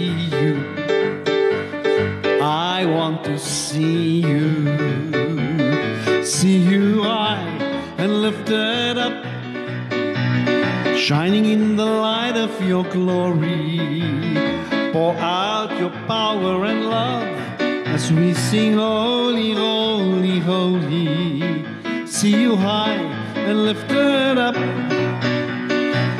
in 11.51 11.75
the 11.75 11.85
light 11.85 12.37
of 12.37 12.51
your 12.65 12.85
glory. 12.85 14.01
Pour 14.93 15.13
out 15.15 15.77
your 15.77 15.89
power 16.07 16.63
and 16.65 16.85
love 16.85 17.27
as 17.95 18.11
we 18.11 18.33
sing, 18.33 18.73
Holy, 18.75 19.53
Holy, 19.53 20.39
Holy. 20.39 21.65
See 22.05 22.41
you 22.43 22.55
high 22.55 23.03
and 23.35 23.65
lifted 23.65 24.37
up, 24.47 24.55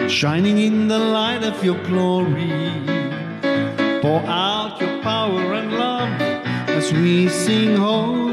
shining 0.10 0.58
in 0.58 0.90
the 0.90 1.00
light 1.00 1.44
of 1.44 1.64
your 1.64 1.82
glory. 1.86 2.52
Pour 4.02 4.22
out 4.28 4.82
your 4.82 5.02
power 5.02 5.54
and 5.60 5.72
love 5.74 6.12
as 6.78 6.92
we 6.92 7.30
sing, 7.30 7.78
Holy, 7.78 8.31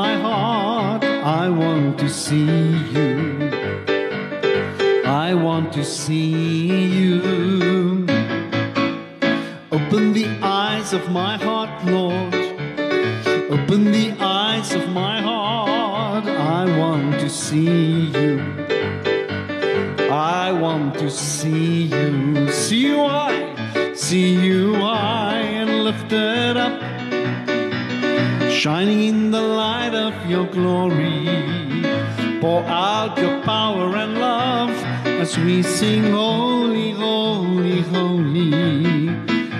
my 0.00 0.12
heart. 0.26 1.04
I 1.42 1.50
want 1.50 1.98
to 1.98 2.08
see 2.08 2.54
you. 2.96 3.12
I 5.04 5.34
want 5.34 5.68
to 5.78 5.84
see 5.84 6.30
you. 6.98 7.14
Open 9.76 10.04
the 10.20 10.28
eyes 10.42 10.88
of 10.98 11.04
my 11.20 11.34
heart, 11.46 11.74
Lord. 11.84 12.34
Open 13.56 13.82
the 13.98 14.08
eyes 14.18 14.70
of 14.78 14.84
my 15.02 15.16
heart. 15.20 16.26
I 16.60 16.62
want 16.82 17.20
to 17.20 17.28
see 17.28 18.06
you. 18.18 18.34
I 20.10 20.52
want 20.64 20.94
to 21.02 21.10
see 21.10 21.82
you. 21.96 22.50
See 22.64 22.82
you 22.88 22.98
high, 23.14 23.94
see 23.94 24.30
you 24.46 24.74
high 24.74 25.44
and 25.60 25.70
lifted 25.88 26.56
up, 26.66 26.76
shining 28.60 29.00
in 29.10 29.21
your 30.42 30.52
glory. 30.52 32.40
Pour 32.40 32.62
out 32.64 33.16
your 33.18 33.40
power 33.42 33.96
and 33.96 34.18
love 34.18 34.70
as 35.06 35.38
we 35.38 35.62
sing, 35.62 36.10
Holy, 36.10 36.92
Holy, 36.92 37.82
Holy. 37.82 38.50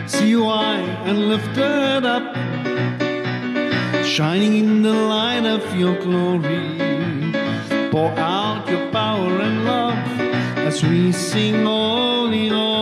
See 0.08 0.32
high 0.32 0.86
and 1.06 1.28
lifted 1.28 2.04
up 2.04 2.34
shining 4.04 4.56
in 4.56 4.82
the 4.82 4.92
light 4.92 5.44
of 5.44 5.62
your 5.76 5.96
glory. 6.00 6.78
Pour 7.90 8.10
out 8.18 8.68
your 8.68 8.90
power 8.90 9.40
and 9.40 9.64
love 9.64 10.20
as 10.66 10.82
we 10.82 11.12
sing, 11.12 11.64
Holy, 11.64 12.48
Holy, 12.48 12.81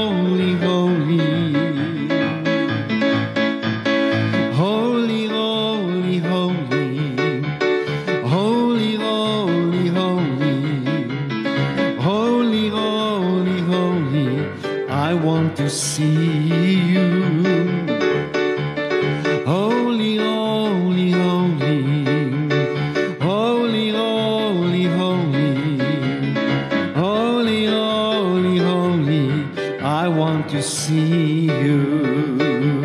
want 30.10 30.48
to 30.50 30.62
see 30.62 31.44
you. 31.44 32.84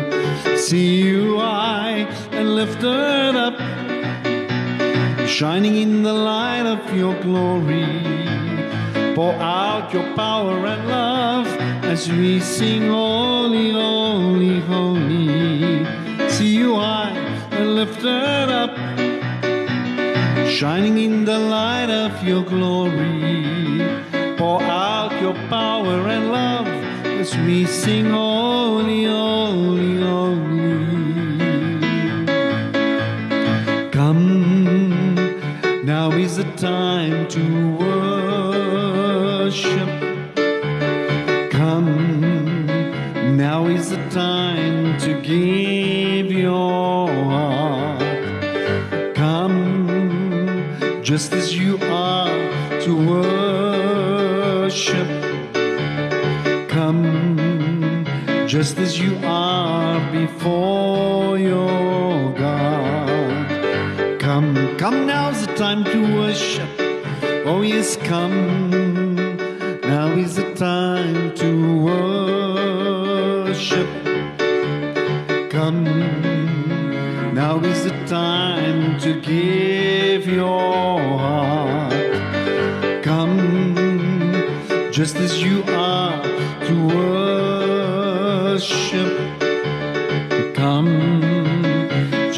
See 0.56 1.02
you 1.02 1.38
high 1.38 2.06
and 2.32 2.54
lifted 2.54 3.36
up, 3.46 3.56
shining 5.26 5.76
in 5.76 6.02
the 6.02 6.12
light 6.12 6.66
of 6.66 6.80
your 6.96 7.14
glory. 7.22 7.86
Pour 9.14 9.32
out 9.34 9.92
your 9.92 10.14
power 10.14 10.66
and 10.66 10.88
love 10.88 11.46
as 11.84 12.10
we 12.10 12.40
sing, 12.40 12.88
Holy, 12.88 13.72
holy, 13.72 14.60
holy. 14.60 15.86
See 16.28 16.56
you 16.56 16.76
high 16.76 17.16
and 17.52 17.74
lifted 17.74 18.48
up, 18.62 18.76
shining 20.48 20.98
in 20.98 21.24
the 21.24 21.38
light 21.38 21.90
of 21.90 22.12
your 22.26 22.42
glory. 22.44 23.46
Pour 24.36 24.62
out 24.62 25.18
your 25.20 25.34
power 25.48 26.08
and 26.08 26.30
love 26.30 26.75
as 27.26 27.36
we 27.38 27.66
sing, 27.66 28.06
Holy, 28.06 29.04
holy, 29.04 29.96
holy. 29.96 30.76
Come, 33.90 34.94
now 35.84 36.12
is 36.12 36.36
the 36.36 36.44
time 36.56 37.26
to 37.28 37.42
worship. 38.62 39.88
Come, 41.50 42.66
now 43.36 43.66
is 43.66 43.90
the 43.90 44.08
time 44.10 44.96
to 44.98 45.20
give 45.20 46.30
your 46.30 47.08
heart. 47.08 48.02
Come, 49.14 49.88
just 51.02 51.32
as 51.32 51.56
you 51.56 51.78
are 51.82 52.38
to 52.82 52.94
worship. 52.94 53.35
Just 58.56 58.78
as 58.78 58.98
you 58.98 59.18
are 59.22 60.00
before 60.12 61.38
your 61.38 62.32
God. 62.32 64.18
Come, 64.18 64.78
come, 64.78 65.06
now's 65.06 65.46
the 65.46 65.54
time 65.56 65.84
to 65.84 66.16
worship. 66.16 66.66
Oh, 67.44 67.60
yes, 67.60 67.98
come. 67.98 69.10
Now 69.82 70.08
is 70.16 70.36
the 70.36 70.54
time 70.54 71.34
to 71.34 71.84
worship. 71.84 73.86
Come, 75.50 75.84
now 77.34 77.60
is 77.60 77.84
the 77.84 78.06
time 78.06 78.98
to 79.00 79.20
give 79.20 80.26
your 80.26 80.95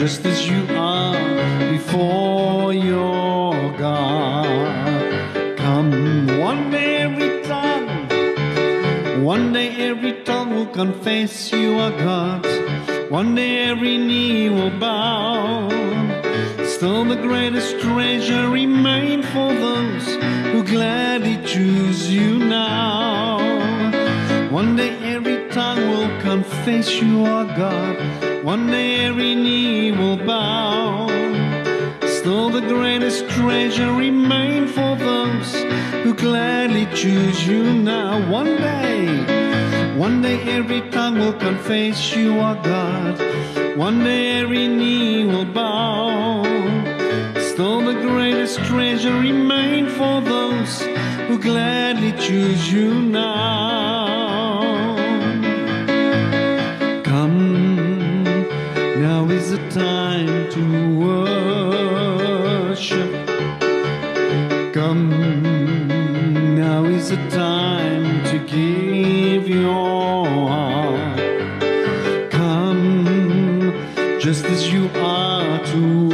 just 0.09 0.25
as 0.25 0.49
you 0.49 0.65
are 0.71 1.71
before 1.71 2.73
your 2.73 3.53
God. 3.77 5.59
Come, 5.59 6.39
one 6.41 6.71
day 6.71 6.97
every 6.97 7.43
tongue, 7.43 9.23
one 9.23 9.53
day 9.53 9.69
every 9.91 10.15
tongue 10.23 10.55
will 10.55 10.73
confess 10.83 11.53
you 11.53 11.79
are 11.79 11.91
God. 11.91 12.47
One 13.11 13.35
day 13.35 13.69
every 13.73 13.99
knee 13.99 14.49
will 14.49 14.77
bow. 14.79 15.69
Still, 16.65 17.05
the 17.05 17.21
greatest 17.29 17.79
treasure 17.79 18.49
remain 18.49 19.23
for 19.23 19.53
those 19.67 20.07
who 20.53 20.65
gladly 20.65 21.37
choose 21.45 22.11
you 22.11 22.39
now. 22.39 23.37
One 24.51 24.75
day 24.75 25.08
confess 26.29 27.01
you 27.01 27.25
are 27.25 27.47
God. 27.57 27.97
One 28.45 28.67
day 28.67 29.07
every 29.07 29.35
knee 29.35 29.93
will 29.93 30.19
bow. 30.19 31.07
Still, 32.17 32.51
the 32.51 32.61
greatest 32.61 33.21
treasure 33.31 33.95
remain 33.95 34.67
for 34.67 34.95
those 35.09 35.51
who 36.03 36.13
gladly 36.13 36.85
choose 36.95 37.39
you 37.49 37.63
now. 37.73 38.11
One 38.31 38.53
day, 38.59 39.07
one 39.97 40.21
day 40.21 40.39
every 40.59 40.83
tongue 40.91 41.19
will 41.19 41.39
confess 41.49 42.15
you 42.15 42.39
are 42.41 42.59
God. 42.63 43.15
One 43.79 44.05
day 44.05 44.41
every 44.43 44.69
knee 44.69 45.25
will 45.25 45.51
bow. 45.61 46.43
Still, 47.51 47.81
the 47.91 47.99
greatest 48.09 48.59
treasure 48.71 49.19
remains 49.19 49.91
for 49.93 50.21
those 50.21 50.83
who 51.27 51.39
gladly 51.39 52.13
choose 52.27 52.71
you 52.71 52.93
now. 52.93 54.08
Time 59.79 60.51
to 60.51 60.63
worship. 62.67 63.11
Come, 64.75 65.11
now 66.57 66.85
is 66.85 67.11
the 67.11 67.17
time 67.31 68.25
to 68.25 68.39
give 68.41 69.49
your 69.49 70.27
heart. 70.27 71.21
Come, 72.31 73.73
just 74.19 74.45
as 74.47 74.69
you 74.73 74.91
are 74.97 75.65
to 75.67 76.09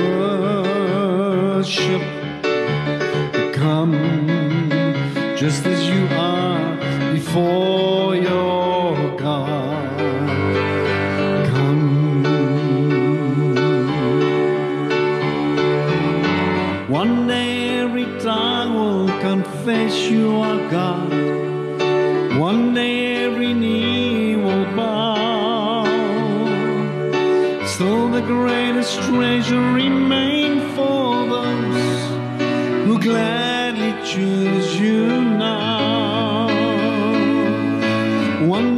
worship. 1.55 2.13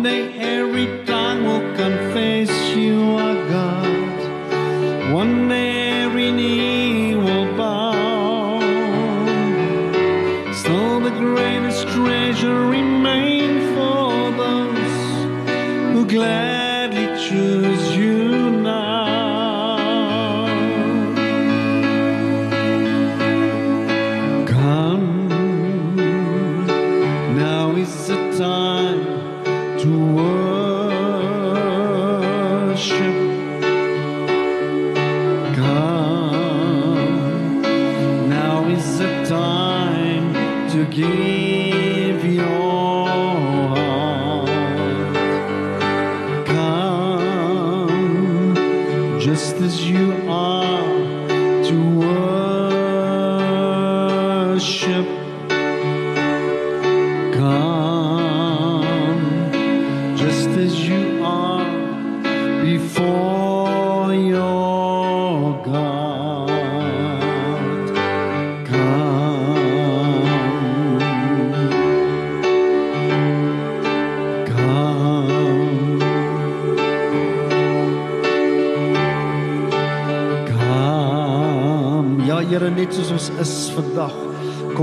Day 0.07 0.25
every 0.59 0.87
tongue 1.05 1.43
will 1.49 1.67
confess 1.83 2.51
you 2.77 2.97
are 3.25 3.39
God. 3.57 4.17
One 5.13 5.49
day 5.49 5.71
every 6.05 6.31
knee 6.31 7.17
will 7.25 7.49
bow. 7.57 8.61
Still 10.63 11.01
the 11.09 11.15
greatest 11.25 11.83
treasure 11.97 12.61
remain 12.77 13.51
for 13.75 14.07
those 14.43 14.97
who 15.93 16.07
gladly 16.15 16.46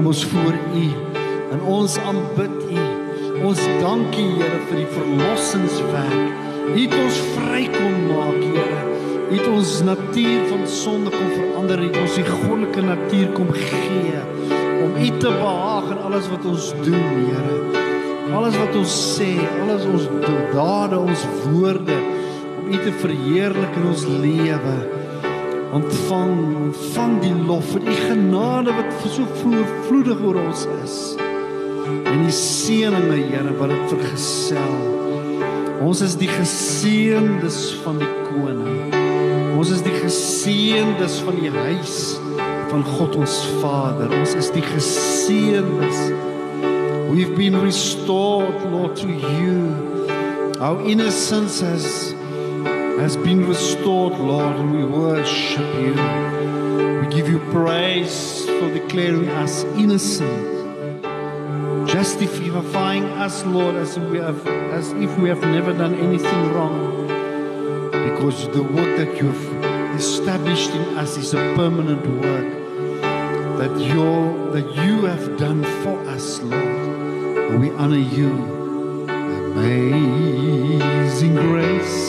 kom 0.04 0.12
ons 0.12 0.26
voor 0.26 0.56
U 0.76 0.88
en 1.56 1.62
ons 1.72 1.94
aanbid 2.04 2.56
U. 2.76 2.82
Ons 3.48 3.60
dankie 3.80 4.26
Here 4.36 4.58
vir 4.68 4.82
die 4.82 4.88
verlossingswerk. 4.92 6.42
U 6.74 6.76
het 6.76 6.96
ons 6.98 7.20
vry 7.38 7.62
kom 7.72 7.94
maak, 8.10 8.42
Here. 8.42 8.82
U 9.30 9.32
het 9.32 9.48
ons 9.48 9.72
natuur 9.88 10.42
van 10.50 10.66
sonde 10.68 11.14
kom 11.14 11.30
verander, 11.38 11.80
U 11.80 11.88
het 11.88 12.00
ons 12.02 12.18
die 12.20 12.26
goddelike 12.28 12.84
natuur 12.84 13.32
kom 13.38 13.54
gee 13.56 14.26
om 14.84 14.98
U 15.00 15.08
te 15.24 15.32
behaag 15.38 15.88
in 15.96 16.04
alles 16.10 16.28
wat 16.34 16.50
ons 16.52 16.68
doen, 16.84 17.08
Here. 17.30 17.56
Alles 18.34 18.60
wat 18.60 18.76
ons 18.82 18.98
sê, 19.14 19.30
alles 19.62 19.88
ons 19.88 20.10
dade, 20.52 21.00
ons 21.00 21.26
woorde 21.46 21.96
om 22.58 22.68
U 22.76 22.84
te 22.90 22.92
verheerlik 23.06 23.80
in 23.80 23.88
ons 23.94 24.06
lewe. 24.12 24.76
Ontvang, 25.74 26.34
ontvang 26.68 27.14
die 27.24 27.34
lof 27.48 27.72
vir 27.74 27.88
U 27.90 27.94
genade 28.06 28.74
wat 28.78 28.92
so 29.10 29.26
vloedig 29.88 30.20
oor 30.22 30.38
ons 30.38 30.68
is. 30.84 30.98
En 31.90 32.20
die 32.22 32.36
seëninge, 32.38 33.18
Here, 33.32 33.56
wat 33.58 33.74
dit 33.74 33.96
vergesel. 33.96 34.76
Ons 35.82 36.04
is 36.06 36.14
die 36.20 36.30
geseëndes 36.30 37.58
van 37.82 37.98
die 38.04 38.12
koning. 38.28 38.94
Ons 39.58 39.74
is 39.74 39.82
die 39.82 39.96
geseëndes 39.98 41.18
van 41.26 41.42
die 41.42 41.50
huis 41.50 41.98
van 42.70 42.86
God 42.94 43.18
ons 43.24 43.40
Vader. 43.58 44.14
Ons 44.20 44.38
is 44.38 44.54
die 44.54 44.66
geseëndes. 44.66 46.06
We've 47.10 47.34
been 47.34 47.58
restored, 47.62 48.62
Lord, 48.70 48.96
to 49.02 49.10
you. 49.10 49.74
Our 50.62 50.86
innocence 50.86 51.62
has 51.66 52.13
has 53.04 53.18
been 53.18 53.46
restored, 53.46 54.18
Lord, 54.18 54.56
and 54.56 54.74
we 54.74 54.86
worship 54.86 55.70
you. 55.84 55.94
We 57.02 57.08
give 57.14 57.28
you 57.28 57.40
praise 57.52 58.46
for 58.46 58.74
declaring 58.74 59.28
us 59.28 59.66
innocent, 59.76 61.04
justifying 61.86 63.04
us, 63.26 63.46
Lord, 63.46 63.76
as 63.76 64.00
we 64.00 64.20
have, 64.20 64.48
as 64.48 64.94
if 64.94 65.18
we 65.20 65.28
have 65.28 65.42
never 65.42 65.74
done 65.74 65.96
anything 65.96 66.54
wrong. 66.54 67.08
Because 67.92 68.48
the 68.56 68.64
work 68.64 68.96
that 68.96 69.18
you've 69.22 69.48
established 69.96 70.72
in 70.72 70.98
us 70.98 71.18
is 71.18 71.34
a 71.34 71.44
permanent 71.58 72.06
work 72.24 72.50
that 73.60 73.78
you 73.80 74.50
that 74.54 74.68
you 74.78 75.06
have 75.06 75.38
done 75.38 75.62
for 75.84 76.00
us, 76.08 76.40
Lord. 76.42 76.54
And 77.50 77.60
we 77.60 77.70
honor 77.72 78.06
you. 78.18 78.32
Amazing 79.54 81.36
grace, 81.36 82.03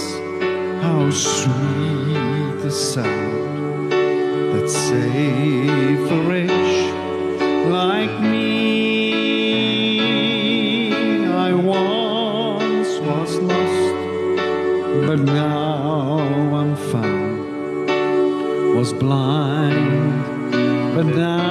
how 1.04 1.10
sweet 1.10 2.62
the 2.62 2.70
sound 2.70 3.92
that 3.92 4.70
saved 4.70 6.10
a 6.10 6.20
wretch 6.28 6.76
like 7.70 8.20
me. 8.22 8.40
I 11.48 11.52
once 11.52 12.92
was 13.08 13.36
lost, 13.50 13.94
but 15.06 15.20
now 15.20 16.20
I'm 16.60 16.74
found. 16.74 17.44
Was 18.76 18.92
blind, 18.94 20.24
but 20.94 21.06
now 21.06 21.43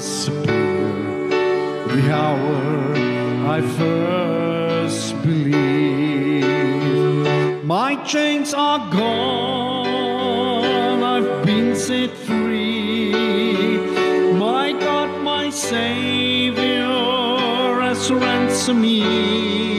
grace 0.00 0.28
appear, 0.28 1.28
the 1.88 2.10
hour 2.10 2.94
I 3.56 3.60
first 3.76 5.20
believed. 5.22 6.46
My 7.64 7.96
chains 8.04 8.54
are 8.54 8.78
gone, 8.90 11.02
I've 11.02 11.44
been 11.44 11.76
set 11.76 12.10
free. 12.10 13.12
My 14.32 14.72
God, 14.72 15.22
my 15.22 15.50
Savior 15.50 16.86
has 17.82 18.10
ransomed 18.10 18.80
me. 18.80 19.69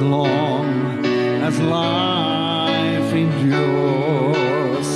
As 0.00 0.06
long 0.06 1.04
as 1.42 1.60
life 1.60 3.12
endures. 3.12 4.88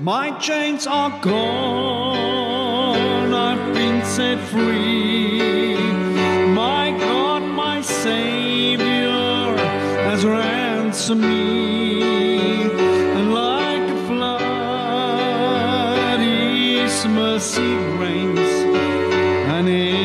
My 0.00 0.30
chains 0.38 0.86
are 0.86 1.10
gone, 1.20 2.54
I've 3.34 3.74
been 3.74 4.02
set 4.06 4.38
free. 4.48 5.76
My 6.64 6.96
God, 6.98 7.42
my 7.42 7.82
Savior, 7.82 9.58
has 10.08 10.24
ransomed 10.24 11.20
me. 11.20 12.62
And 13.16 13.34
like 13.34 13.86
a 13.96 13.98
flood, 14.08 15.40
His 16.20 17.04
mercy 17.06 17.74
reigns, 18.00 18.50
unending 19.56 19.97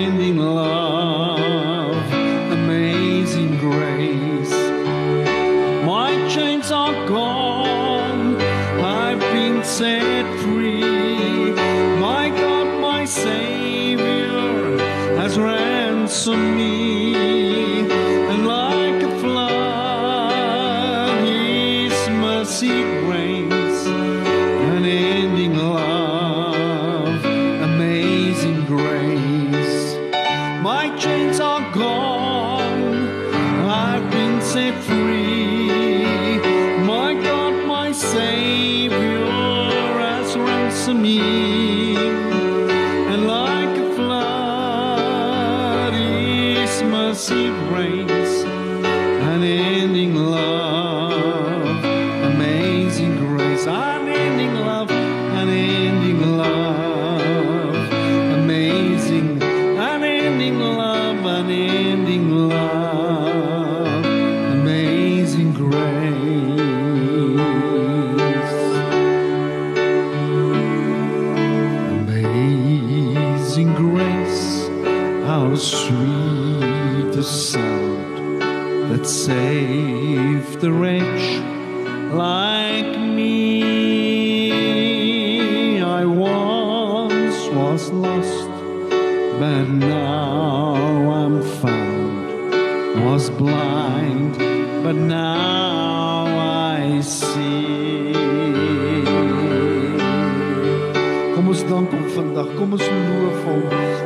Kom 102.64 102.78
ons 102.78 102.84
loof 102.88 103.40
hom. 103.44 103.64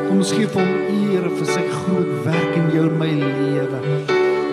Kom 0.08 0.22
ons 0.24 0.30
gee 0.34 0.48
hom 0.50 0.70
eer 0.89 1.28
vir 1.30 1.46
sy 1.46 1.62
groot 1.70 2.08
werk 2.26 2.56
in 2.58 2.72
jou 2.74 2.88
en 2.88 2.96
my 2.98 3.10
lewe. 3.20 3.82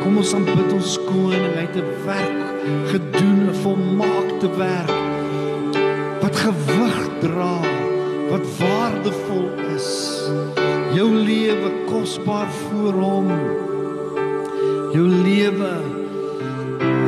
Kom 0.02 0.18
ons 0.20 0.32
aanbid 0.36 0.74
ons 0.76 0.98
koning. 1.06 1.54
Hy 1.54 1.62
het 1.64 1.78
'n 1.80 1.88
werk 2.04 2.42
gedoen, 2.90 3.48
'n 3.48 3.56
volmaakte 3.62 4.50
werk 4.60 4.92
wat 6.20 6.36
gewig 6.36 7.00
dra, 7.24 7.56
wat 8.28 8.44
waardevol 8.60 9.48
is. 9.72 9.88
Jou 10.92 11.08
lewe 11.08 11.70
kosbaar 11.88 12.50
voor 12.68 12.92
hom. 12.92 13.28
Jou 14.92 15.08
lewe 15.08 15.74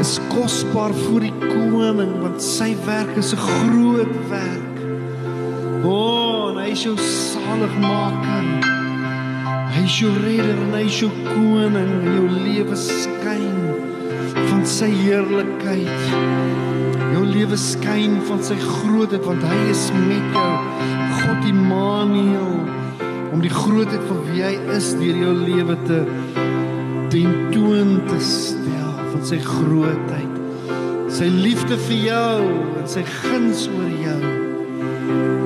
is 0.00 0.18
kosbaar 0.32 0.94
vir 0.94 1.20
die 1.28 1.36
koning 1.44 2.20
want 2.22 2.40
sy 2.40 2.74
werk 2.86 3.16
is 3.16 3.34
'n 3.34 3.44
groot 3.52 4.16
werk. 4.32 4.76
O, 5.84 5.88
oh, 5.92 6.15
is 6.76 6.82
jou 6.84 6.96
saligmaker. 7.00 8.48
Hy 9.72 9.82
is 9.86 9.94
jou 9.96 10.10
redder 10.20 10.58
en 10.66 10.74
hy 10.76 10.82
is 10.84 10.98
jou 11.00 11.08
koning 11.24 11.76
en 11.78 12.18
jou 12.18 12.26
lewe 12.28 12.76
skyn 12.76 13.54
van 14.34 14.60
sy 14.68 14.90
heerlikheid. 14.92 16.04
Jou 17.14 17.22
lewe 17.30 17.56
skyn 17.60 18.18
van 18.28 18.44
sy 18.44 18.58
grootheid 18.60 19.24
want 19.24 19.46
hy 19.48 19.56
is 19.72 19.86
met 20.02 20.36
jou. 20.36 20.52
God 21.22 21.48
Immanuel 21.48 22.52
om 23.32 23.40
die 23.40 23.52
grootheid 23.56 24.04
van 24.10 24.20
wie 24.28 24.44
hy 24.44 24.54
is 24.76 24.92
deur 25.00 25.24
jou 25.24 25.34
lewe 25.46 25.78
te 25.88 26.02
tentoon 27.14 28.02
te 28.10 28.20
stel 28.20 28.96
van 29.14 29.28
sy 29.32 29.40
grootheid. 29.48 30.40
Sy 31.08 31.32
liefde 31.32 31.80
vir 31.88 32.10
jou 32.10 32.50
en 32.82 32.90
sy 32.98 33.06
guns 33.22 33.64
oor 33.72 33.94
jou. 34.04 35.45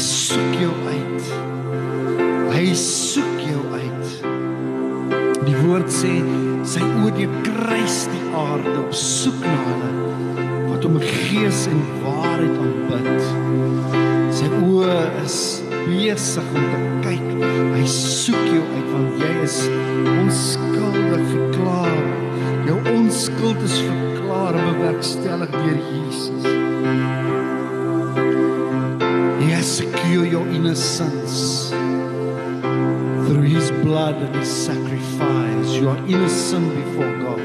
Soek 0.00 0.54
jou 0.56 0.72
uit. 0.88 1.24
Hy 2.54 2.68
soek 2.78 3.40
jou 3.44 3.60
uit. 3.74 4.12
Die 5.44 5.56
woord 5.60 5.90
sê 5.92 6.12
sy 6.64 6.80
oë 7.02 7.10
deur 7.18 7.34
kruis 7.44 7.98
die 8.08 8.22
aarde 8.32 8.72
op 8.80 8.94
soek 8.96 9.42
na 9.44 9.56
hulle 9.66 9.90
wat 10.70 10.86
in 10.88 10.96
gees 11.04 11.66
en 11.68 11.82
waarheid 12.00 12.62
aanbid. 12.64 13.26
Sy 14.38 14.48
oë 14.62 14.96
is 15.26 15.36
besig 15.82 16.48
om 16.54 16.70
te 16.72 16.80
kyk. 17.04 17.28
Hy 17.74 17.84
soek 17.92 18.48
jou 18.54 18.62
uit 18.70 18.88
want 18.94 19.20
jy 19.26 19.34
is 19.44 19.58
onskuldig 20.14 21.28
verklaar. 21.34 22.00
Jou 22.70 22.80
onskuld 22.94 23.68
is 23.68 23.76
verklaar 23.84 24.56
en 24.62 24.72
bewerkstellig 24.72 25.52
deur 25.58 25.84
Jesus. 25.90 26.59
Innocence 30.70 31.70
through 33.26 33.42
his 33.42 33.72
blood 33.82 34.14
and 34.22 34.36
his 34.36 34.48
sacrifice. 34.48 35.72
You 35.72 35.88
are 35.88 35.98
innocent 36.06 36.72
before 36.76 37.12
God 37.18 37.38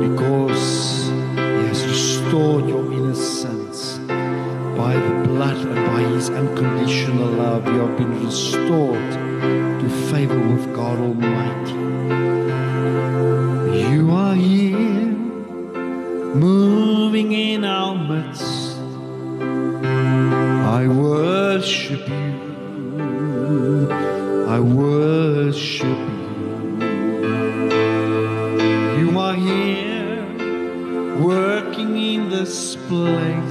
because 0.00 1.08
he 1.34 1.66
has 1.66 1.84
restored 1.84 2.68
your 2.68 2.92
innocence 2.92 3.98
by 4.78 4.94
the 4.94 5.28
blood 5.28 5.56
and 5.56 5.86
by 5.86 6.02
his 6.14 6.30
unconditional 6.30 7.30
love. 7.32 7.66
You 7.66 7.80
have 7.80 7.98
been 7.98 8.24
restored 8.24 9.10
to 9.80 9.88
favor 10.12 10.38
with 10.38 10.72
God 10.72 11.00
Almighty. 11.00 11.72
You 13.90 14.12
are 14.12 14.36
here, 14.36 15.16
worship 21.88 22.08
you. 22.08 23.88
I 24.48 24.58
worship 24.60 25.86
you. 25.86 26.78
You 28.98 29.18
are 29.18 29.34
here 29.34 30.26
working 31.20 31.96
in 31.96 32.28
this 32.28 32.76
place. 32.88 33.45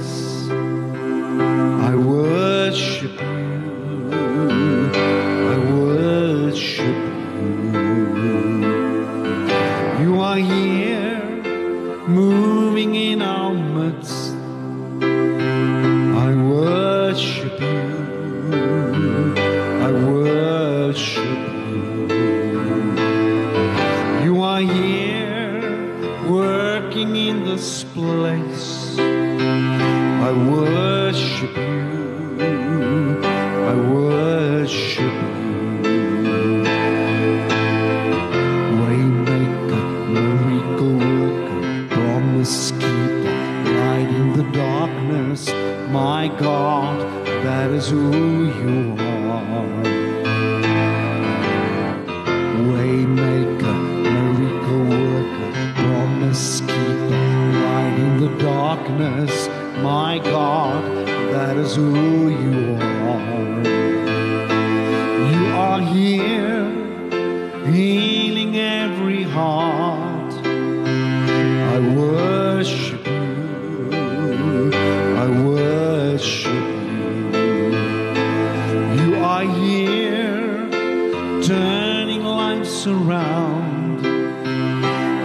surround. 82.86 84.06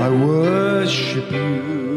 I 0.02 0.10
worship 0.10 1.32
you. 1.32 1.91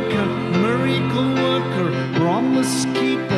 maker, 0.00 0.26
miracle 0.62 1.34
worker, 1.42 1.90
promise 2.18 2.84
keeper. 2.94 3.33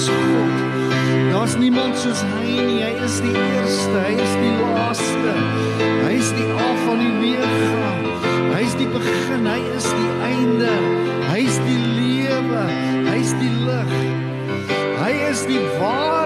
is 0.00 0.08
God. 0.08 1.32
Daar's 1.32 1.56
niemand 1.56 1.98
soos 1.98 2.22
hy 2.22 2.60
nie. 2.64 2.80
Hy 2.84 2.92
is 3.04 3.18
die 3.24 3.34
eerste, 3.34 3.98
hy 4.06 4.14
is 4.16 4.34
die 4.40 4.54
laaste. 4.60 5.34
Hy 6.04 6.14
is 6.16 6.30
die 6.36 6.48
alfa 6.54 6.94
en 6.94 7.20
die 7.20 7.34
omega. 7.36 7.90
Hy 8.54 8.62
is 8.64 8.76
die 8.80 8.88
begin, 8.94 9.48
hy 9.48 9.60
is 9.76 9.88
die 9.90 10.12
einde. 10.30 10.72
Hy 11.30 11.42
is 11.44 11.60
die 11.66 11.80
lewe, 11.98 12.64
hy 13.10 13.18
is 13.20 13.34
die 13.42 13.52
lig. 13.66 13.94
Hy 15.00 15.12
is 15.30 15.44
die 15.48 15.62
waarheid 15.76 16.19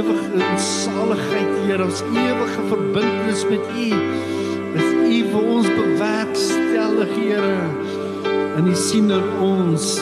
ewige 0.00 0.56
saligheid, 0.56 1.48
Here, 1.66 1.84
ons 1.84 2.02
ewige 2.02 2.62
verbintenis 2.68 3.44
met 3.50 3.60
U. 3.60 3.88
Dis 4.74 4.88
U 4.92 5.18
vir 5.32 5.48
ons 5.56 5.68
bewerkstellig, 5.68 7.12
Here. 7.18 7.58
En 8.56 8.68
U 8.68 8.74
sien 8.74 9.12
oor 9.12 9.26
ons 9.44 9.98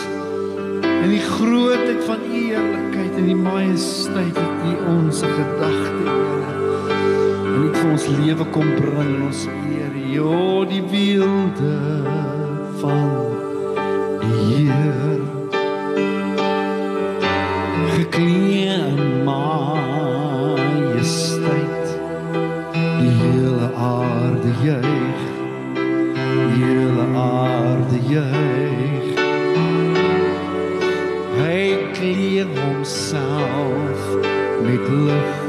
in 0.83 1.11
die 1.15 1.23
grootheid 1.23 2.05
van 2.07 2.23
U 2.27 2.37
heerlikheid 2.37 3.19
en 3.19 3.29
die 3.31 3.39
majesteit 3.39 4.39
het 4.39 4.65
U 4.71 4.77
ons 4.95 5.23
gedagte, 5.25 5.99
Here. 6.07 6.55
En 7.43 7.59
U 7.59 7.67
het 7.67 7.81
vir 7.83 7.93
ons 7.97 8.09
lewe 8.23 8.49
kom 8.55 8.73
bring 8.79 9.03
en 9.03 9.29
ons 9.33 9.45
eer 9.51 9.99
U, 9.99 10.65
die 10.71 10.83
wilde 10.95 11.77
van 12.85 13.07
U. 13.19 14.37
Here. 14.59 15.08
homself 32.61 34.17
met 34.63 34.89
lig 34.89 35.48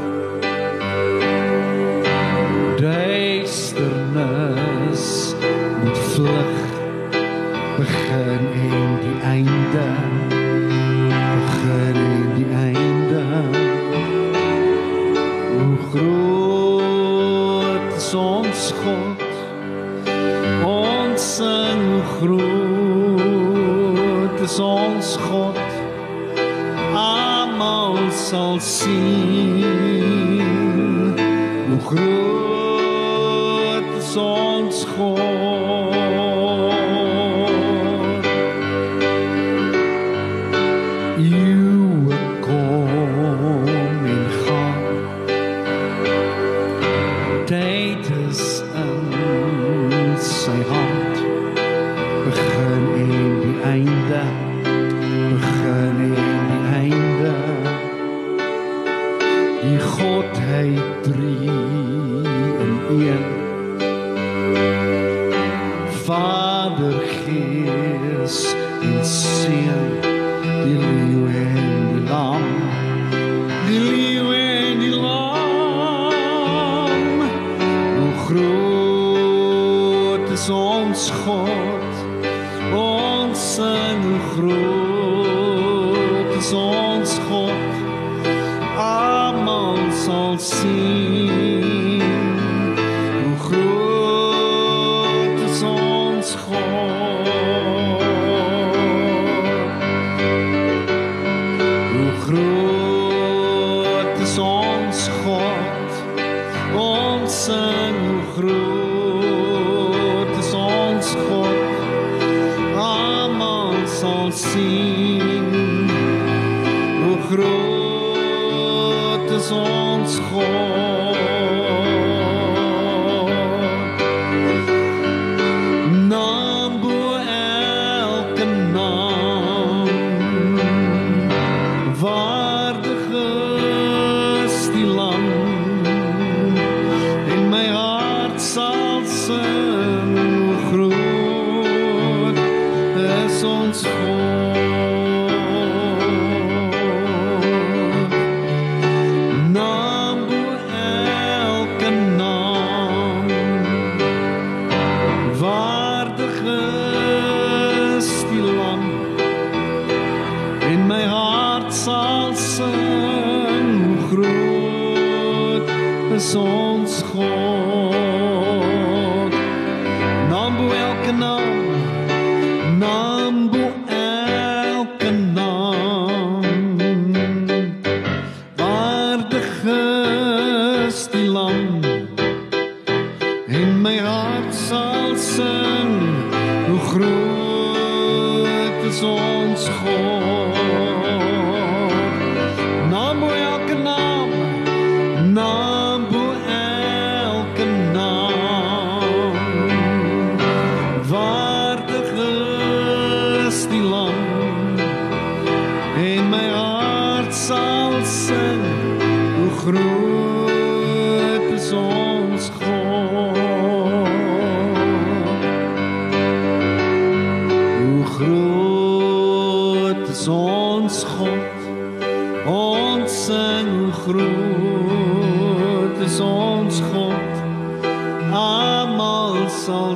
soul 28.30 28.60
sing. 28.60 29.29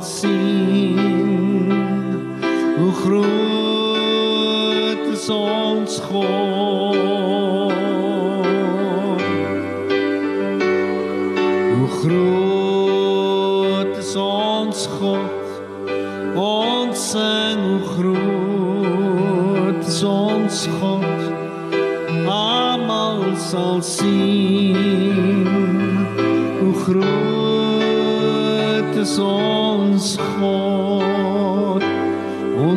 Sal 0.01 0.44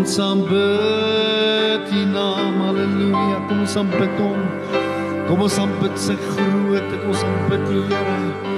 ons 0.08 0.20
aanbid 0.24 1.82
die 1.90 2.06
naam 2.08 2.54
haleluja 2.64 3.42
kom 3.44 3.58
ons 3.60 3.74
aanbid 3.76 4.14
hom. 4.16 4.38
Kom 5.26 5.42
ons 5.44 5.58
aanbid 5.60 6.00
sy 6.00 6.16
grootheid 6.22 7.04
ons 7.10 7.24
aanbid 7.26 7.66
die 7.68 7.82
Here. 7.90 8.54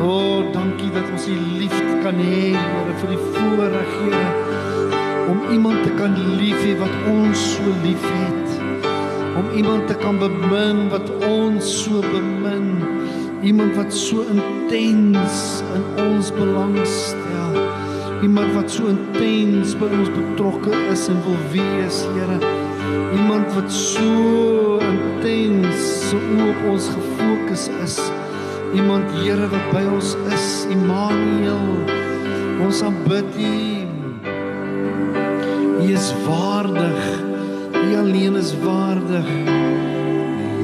O 0.00 0.06
oh, 0.06 0.38
dankie 0.54 0.88
dat 0.94 1.04
ons 1.12 1.28
u 1.28 1.36
liefde 1.60 1.98
kan 2.00 2.16
hê 2.24 2.54
Here 2.54 2.96
vir 3.02 3.12
die 3.12 3.20
voorreg 3.26 3.92
Here 3.98 4.24
om 5.28 5.44
iemand 5.52 5.84
te 5.84 5.92
kan 6.00 6.16
lief 6.40 6.64
hê 6.64 6.72
wat 6.80 6.96
ons 7.12 7.44
so 7.52 7.76
liefhet 7.84 8.56
om 9.36 9.52
iemand 9.60 9.84
te 9.92 10.00
kan 10.00 10.16
bemin 10.22 10.86
wat 10.96 11.12
ons 11.28 11.74
so 11.84 12.00
bemin. 12.08 12.72
Iemand 13.44 13.76
wat 13.76 13.92
so 13.92 14.24
intens 14.32 15.60
in 15.76 15.90
ons 16.08 16.32
belang 16.40 16.80
stel 16.88 17.19
iemand 18.22 18.52
wat 18.52 18.70
so 18.70 18.86
intens 18.86 19.72
by 19.80 19.86
ons 19.96 20.10
betrokke 20.12 20.72
is 20.92 21.06
en 21.08 21.20
wil 21.24 21.38
wees 21.52 22.02
Here. 22.12 22.38
Iemand 23.16 23.52
wat 23.54 23.72
so 23.72 24.78
intens 24.84 26.10
so 26.10 26.18
op 26.44 26.60
ons 26.72 26.88
gefokus 26.92 27.68
is. 27.84 27.96
Iemand 28.76 29.08
Here 29.22 29.48
wat 29.48 29.70
by 29.72 29.84
ons 29.88 30.14
is 30.34 30.66
Immanuel. 30.70 31.64
Ons 32.60 32.82
aanbid 32.84 33.24
U. 33.40 33.88
U 35.80 35.88
is 35.88 36.12
waardig. 36.26 37.00
U 37.72 37.96
alleen 38.02 38.36
is 38.36 38.52
waardig. 38.64 39.28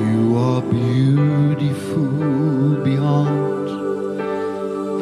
You 0.05 0.37
are 0.37 0.63
beautiful 0.69 2.13
beyond 2.85 3.73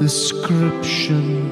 description 0.00 1.43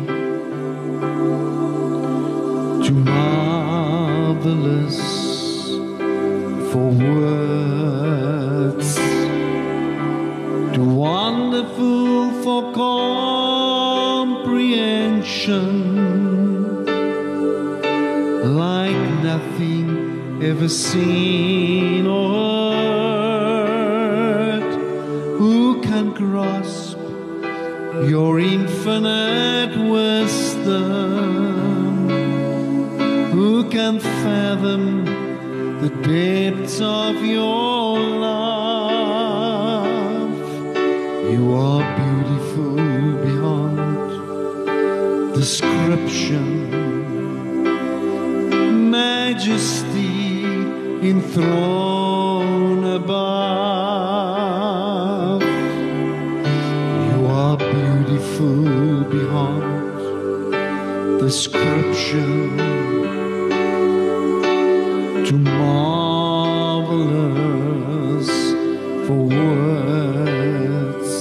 for 69.06 69.20
words. 69.38 71.12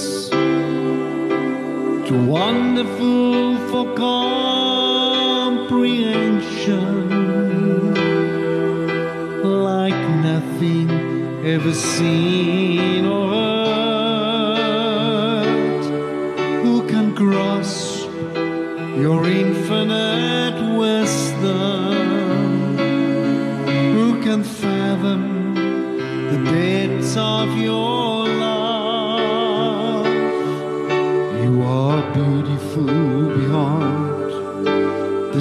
Too 2.08 2.22
wonderful 2.26 3.56
for 3.70 3.84
comprehension 3.94 6.92
Like 9.42 10.00
nothing 10.30 10.90
ever 11.44 11.72
seen 11.72 12.71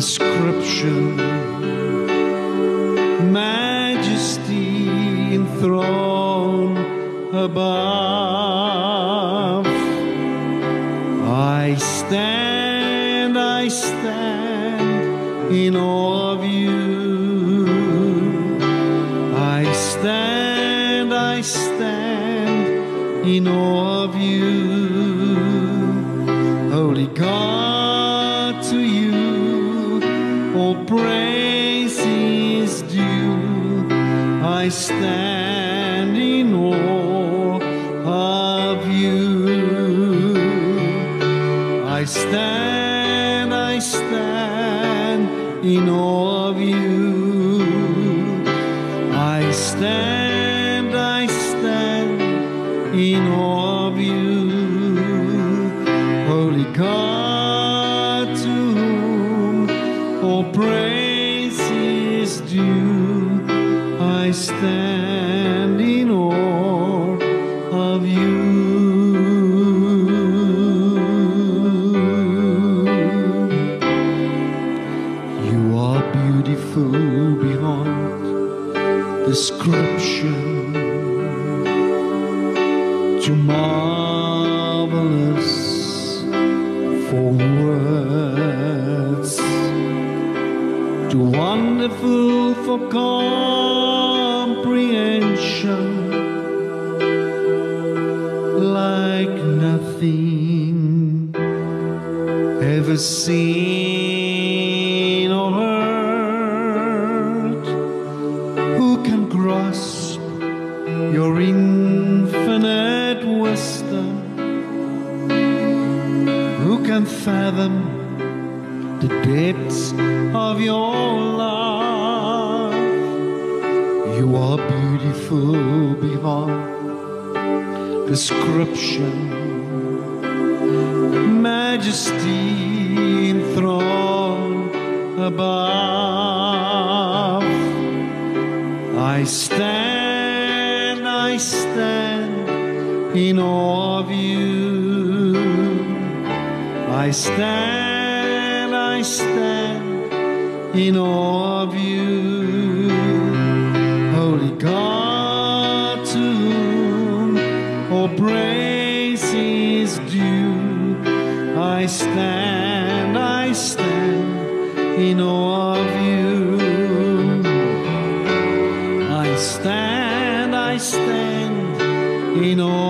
description 0.02 1.31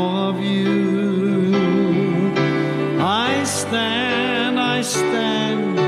of 0.02 0.40
you. 0.42 1.52
I 3.00 3.44
stand, 3.44 4.60
I 4.60 4.82
stand 4.82 5.80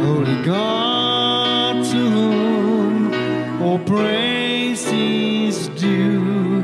Holy 0.06 0.44
God, 0.44 1.84
to 1.92 2.02
whom 2.16 3.62
all 3.62 3.80
praise 3.80 4.86
is 4.92 5.68
due, 5.70 6.64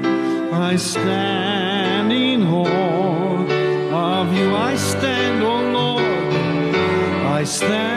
I 0.51 0.75
stand 0.75 2.11
in 2.11 2.43
awe 2.43 4.19
of 4.19 4.33
you. 4.37 4.55
I 4.55 4.75
stand, 4.75 5.43
O 5.43 5.47
oh 5.47 5.61
Lord, 5.79 6.75
I 7.39 7.43
stand. 7.43 7.96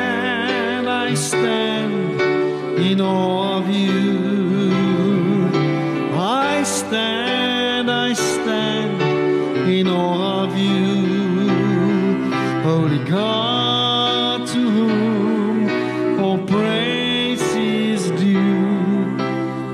God 13.11 14.46
to 14.46 14.70
whom 14.70 16.20
all 16.20 16.38
praise 16.46 17.42
is 17.56 18.08
due, 18.12 19.16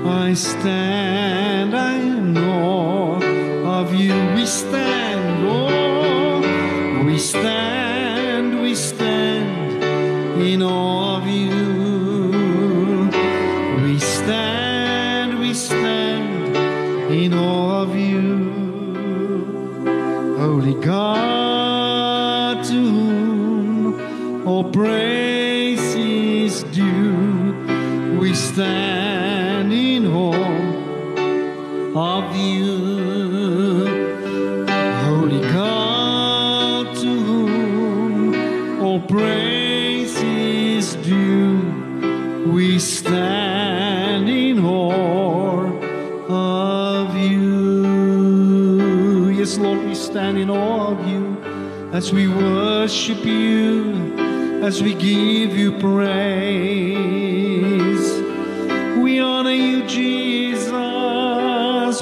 I 0.07 0.33
stand. 0.33 0.96
as 51.97 52.13
we 52.13 52.27
worship 52.27 53.25
you, 53.25 54.13
as 54.61 54.83
we 54.83 54.93
give 54.93 55.57
you 55.57 55.71
praise. 55.79 56.91
We 59.01 59.19
honor 59.19 59.57
you, 59.65 59.83
Jesus, 59.87 60.69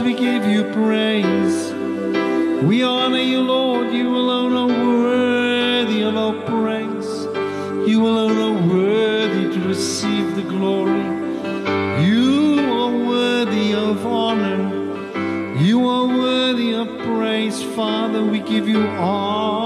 we 0.02 0.14
give 0.14 0.44
you 0.44 0.66
praise. 0.74 1.72
We 2.64 2.84
honor 2.84 3.22
you, 3.22 3.40
Lord, 3.40 3.94
you 3.94 4.14
alone 4.14 4.54
are 4.64 4.68
worthy 4.68 6.02
of 6.02 6.18
our 6.18 6.42
praise. 6.44 7.26
You 7.90 8.06
alone 8.06 8.38
are 8.50 8.58
worthy 8.68 9.50
to 9.54 9.60
receive 9.66 10.36
the 10.36 10.42
glory. 10.42 11.06
You 12.06 12.60
are 12.82 12.92
worthy 13.08 13.74
of 13.74 14.06
honor. 14.06 14.74
You 15.58 15.88
are 15.88 16.06
worthy 16.06 16.74
of 16.74 16.90
praise, 17.00 17.64
Father. 17.64 18.26
We 18.26 18.40
give 18.42 18.68
you 18.68 18.86
all. 18.90 19.65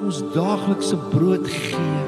Ons 0.00 0.20
ons 0.22 0.32
daaglikse 0.34 0.96
brood 1.10 1.48
gee. 1.48 2.04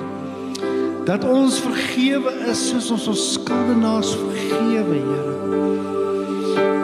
Dat 1.05 1.25
ons 1.29 1.59
vergewe 1.61 2.33
is 2.49 2.61
soos 2.71 2.91
ons 2.95 3.07
ons 3.13 3.25
skuldenaars 3.35 4.15
vergewe, 4.17 4.97
Here. 5.03 5.35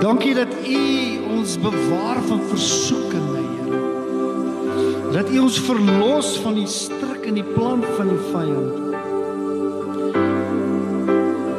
Dankie 0.03 0.35
dat 0.37 0.53
U 0.69 0.83
ons 1.39 1.57
bewaar 1.63 2.21
van 2.29 2.41
versoeking, 2.51 3.29
Here. 3.37 3.81
Dat 5.15 5.31
U 5.33 5.39
ons 5.47 5.61
verlos 5.69 6.35
van 6.45 6.55
die 6.59 6.69
stryk 6.69 7.25
en 7.31 7.35
die 7.41 7.47
plan 7.55 7.85
van 7.97 8.09
die 8.13 8.23
vyand. 8.33 8.77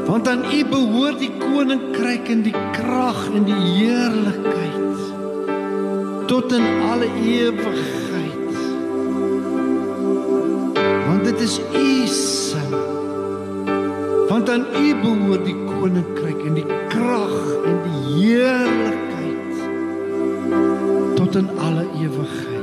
Want 0.10 0.28
aan 0.28 0.44
U 0.46 0.60
behoort 0.76 1.20
die 1.22 1.34
koninkryk 1.40 2.30
en 2.30 2.42
die 2.46 2.58
krag 2.76 3.26
en 3.34 3.44
die 3.50 3.62
heerlikheid 3.80 4.78
tot 6.30 6.54
in 6.54 6.66
alle 6.86 7.10
ewigheid. 7.26 7.99
Dit 11.40 11.48
is 11.48 11.60
U 11.74 12.08
sin. 12.08 12.70
Want 14.28 14.50
aan 14.50 14.66
U 14.76 14.96
behoort 15.02 15.46
die 15.46 15.56
koninkryk 15.66 16.46
en 16.46 16.54
die 16.54 16.66
krag 16.92 17.36
en 17.66 17.78
die 17.86 18.00
heerlikheid 18.18 19.54
tot 21.16 21.36
in 21.36 21.50
alle 21.58 21.86
ewigheid. 21.96 22.59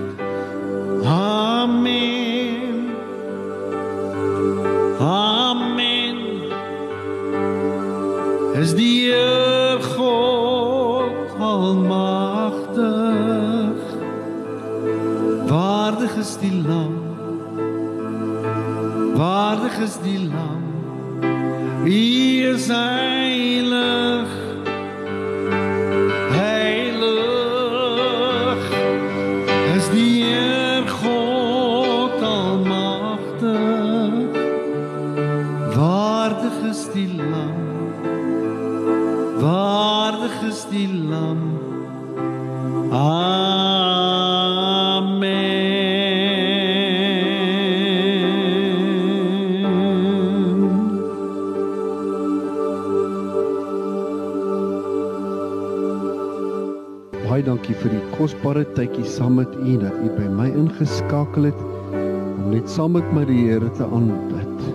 Tydjie 58.76 59.06
saam 59.08 59.38
met 59.40 59.54
u 59.56 59.76
dat 59.80 59.94
u 60.04 60.08
by 60.18 60.26
my 60.36 60.50
ingeskakel 60.52 61.48
het 61.48 61.60
om 61.94 62.50
net 62.52 62.68
saam 62.68 62.92
met 62.92 63.08
my 63.16 63.22
die 63.24 63.38
Here 63.46 63.70
te 63.78 63.86
aanbid. 63.88 64.66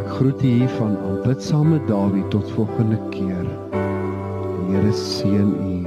Ek 0.00 0.08
groet 0.16 0.40
u 0.40 0.54
hier 0.62 0.72
van 0.78 0.96
aanbid 1.04 1.44
saam 1.44 1.74
met 1.74 1.84
Dawie 1.90 2.24
tot 2.32 2.48
volgende 2.56 2.96
keer. 3.12 3.44
Die 3.74 4.72
Here 4.72 4.94
seën 4.96 5.52
u. 5.52 5.79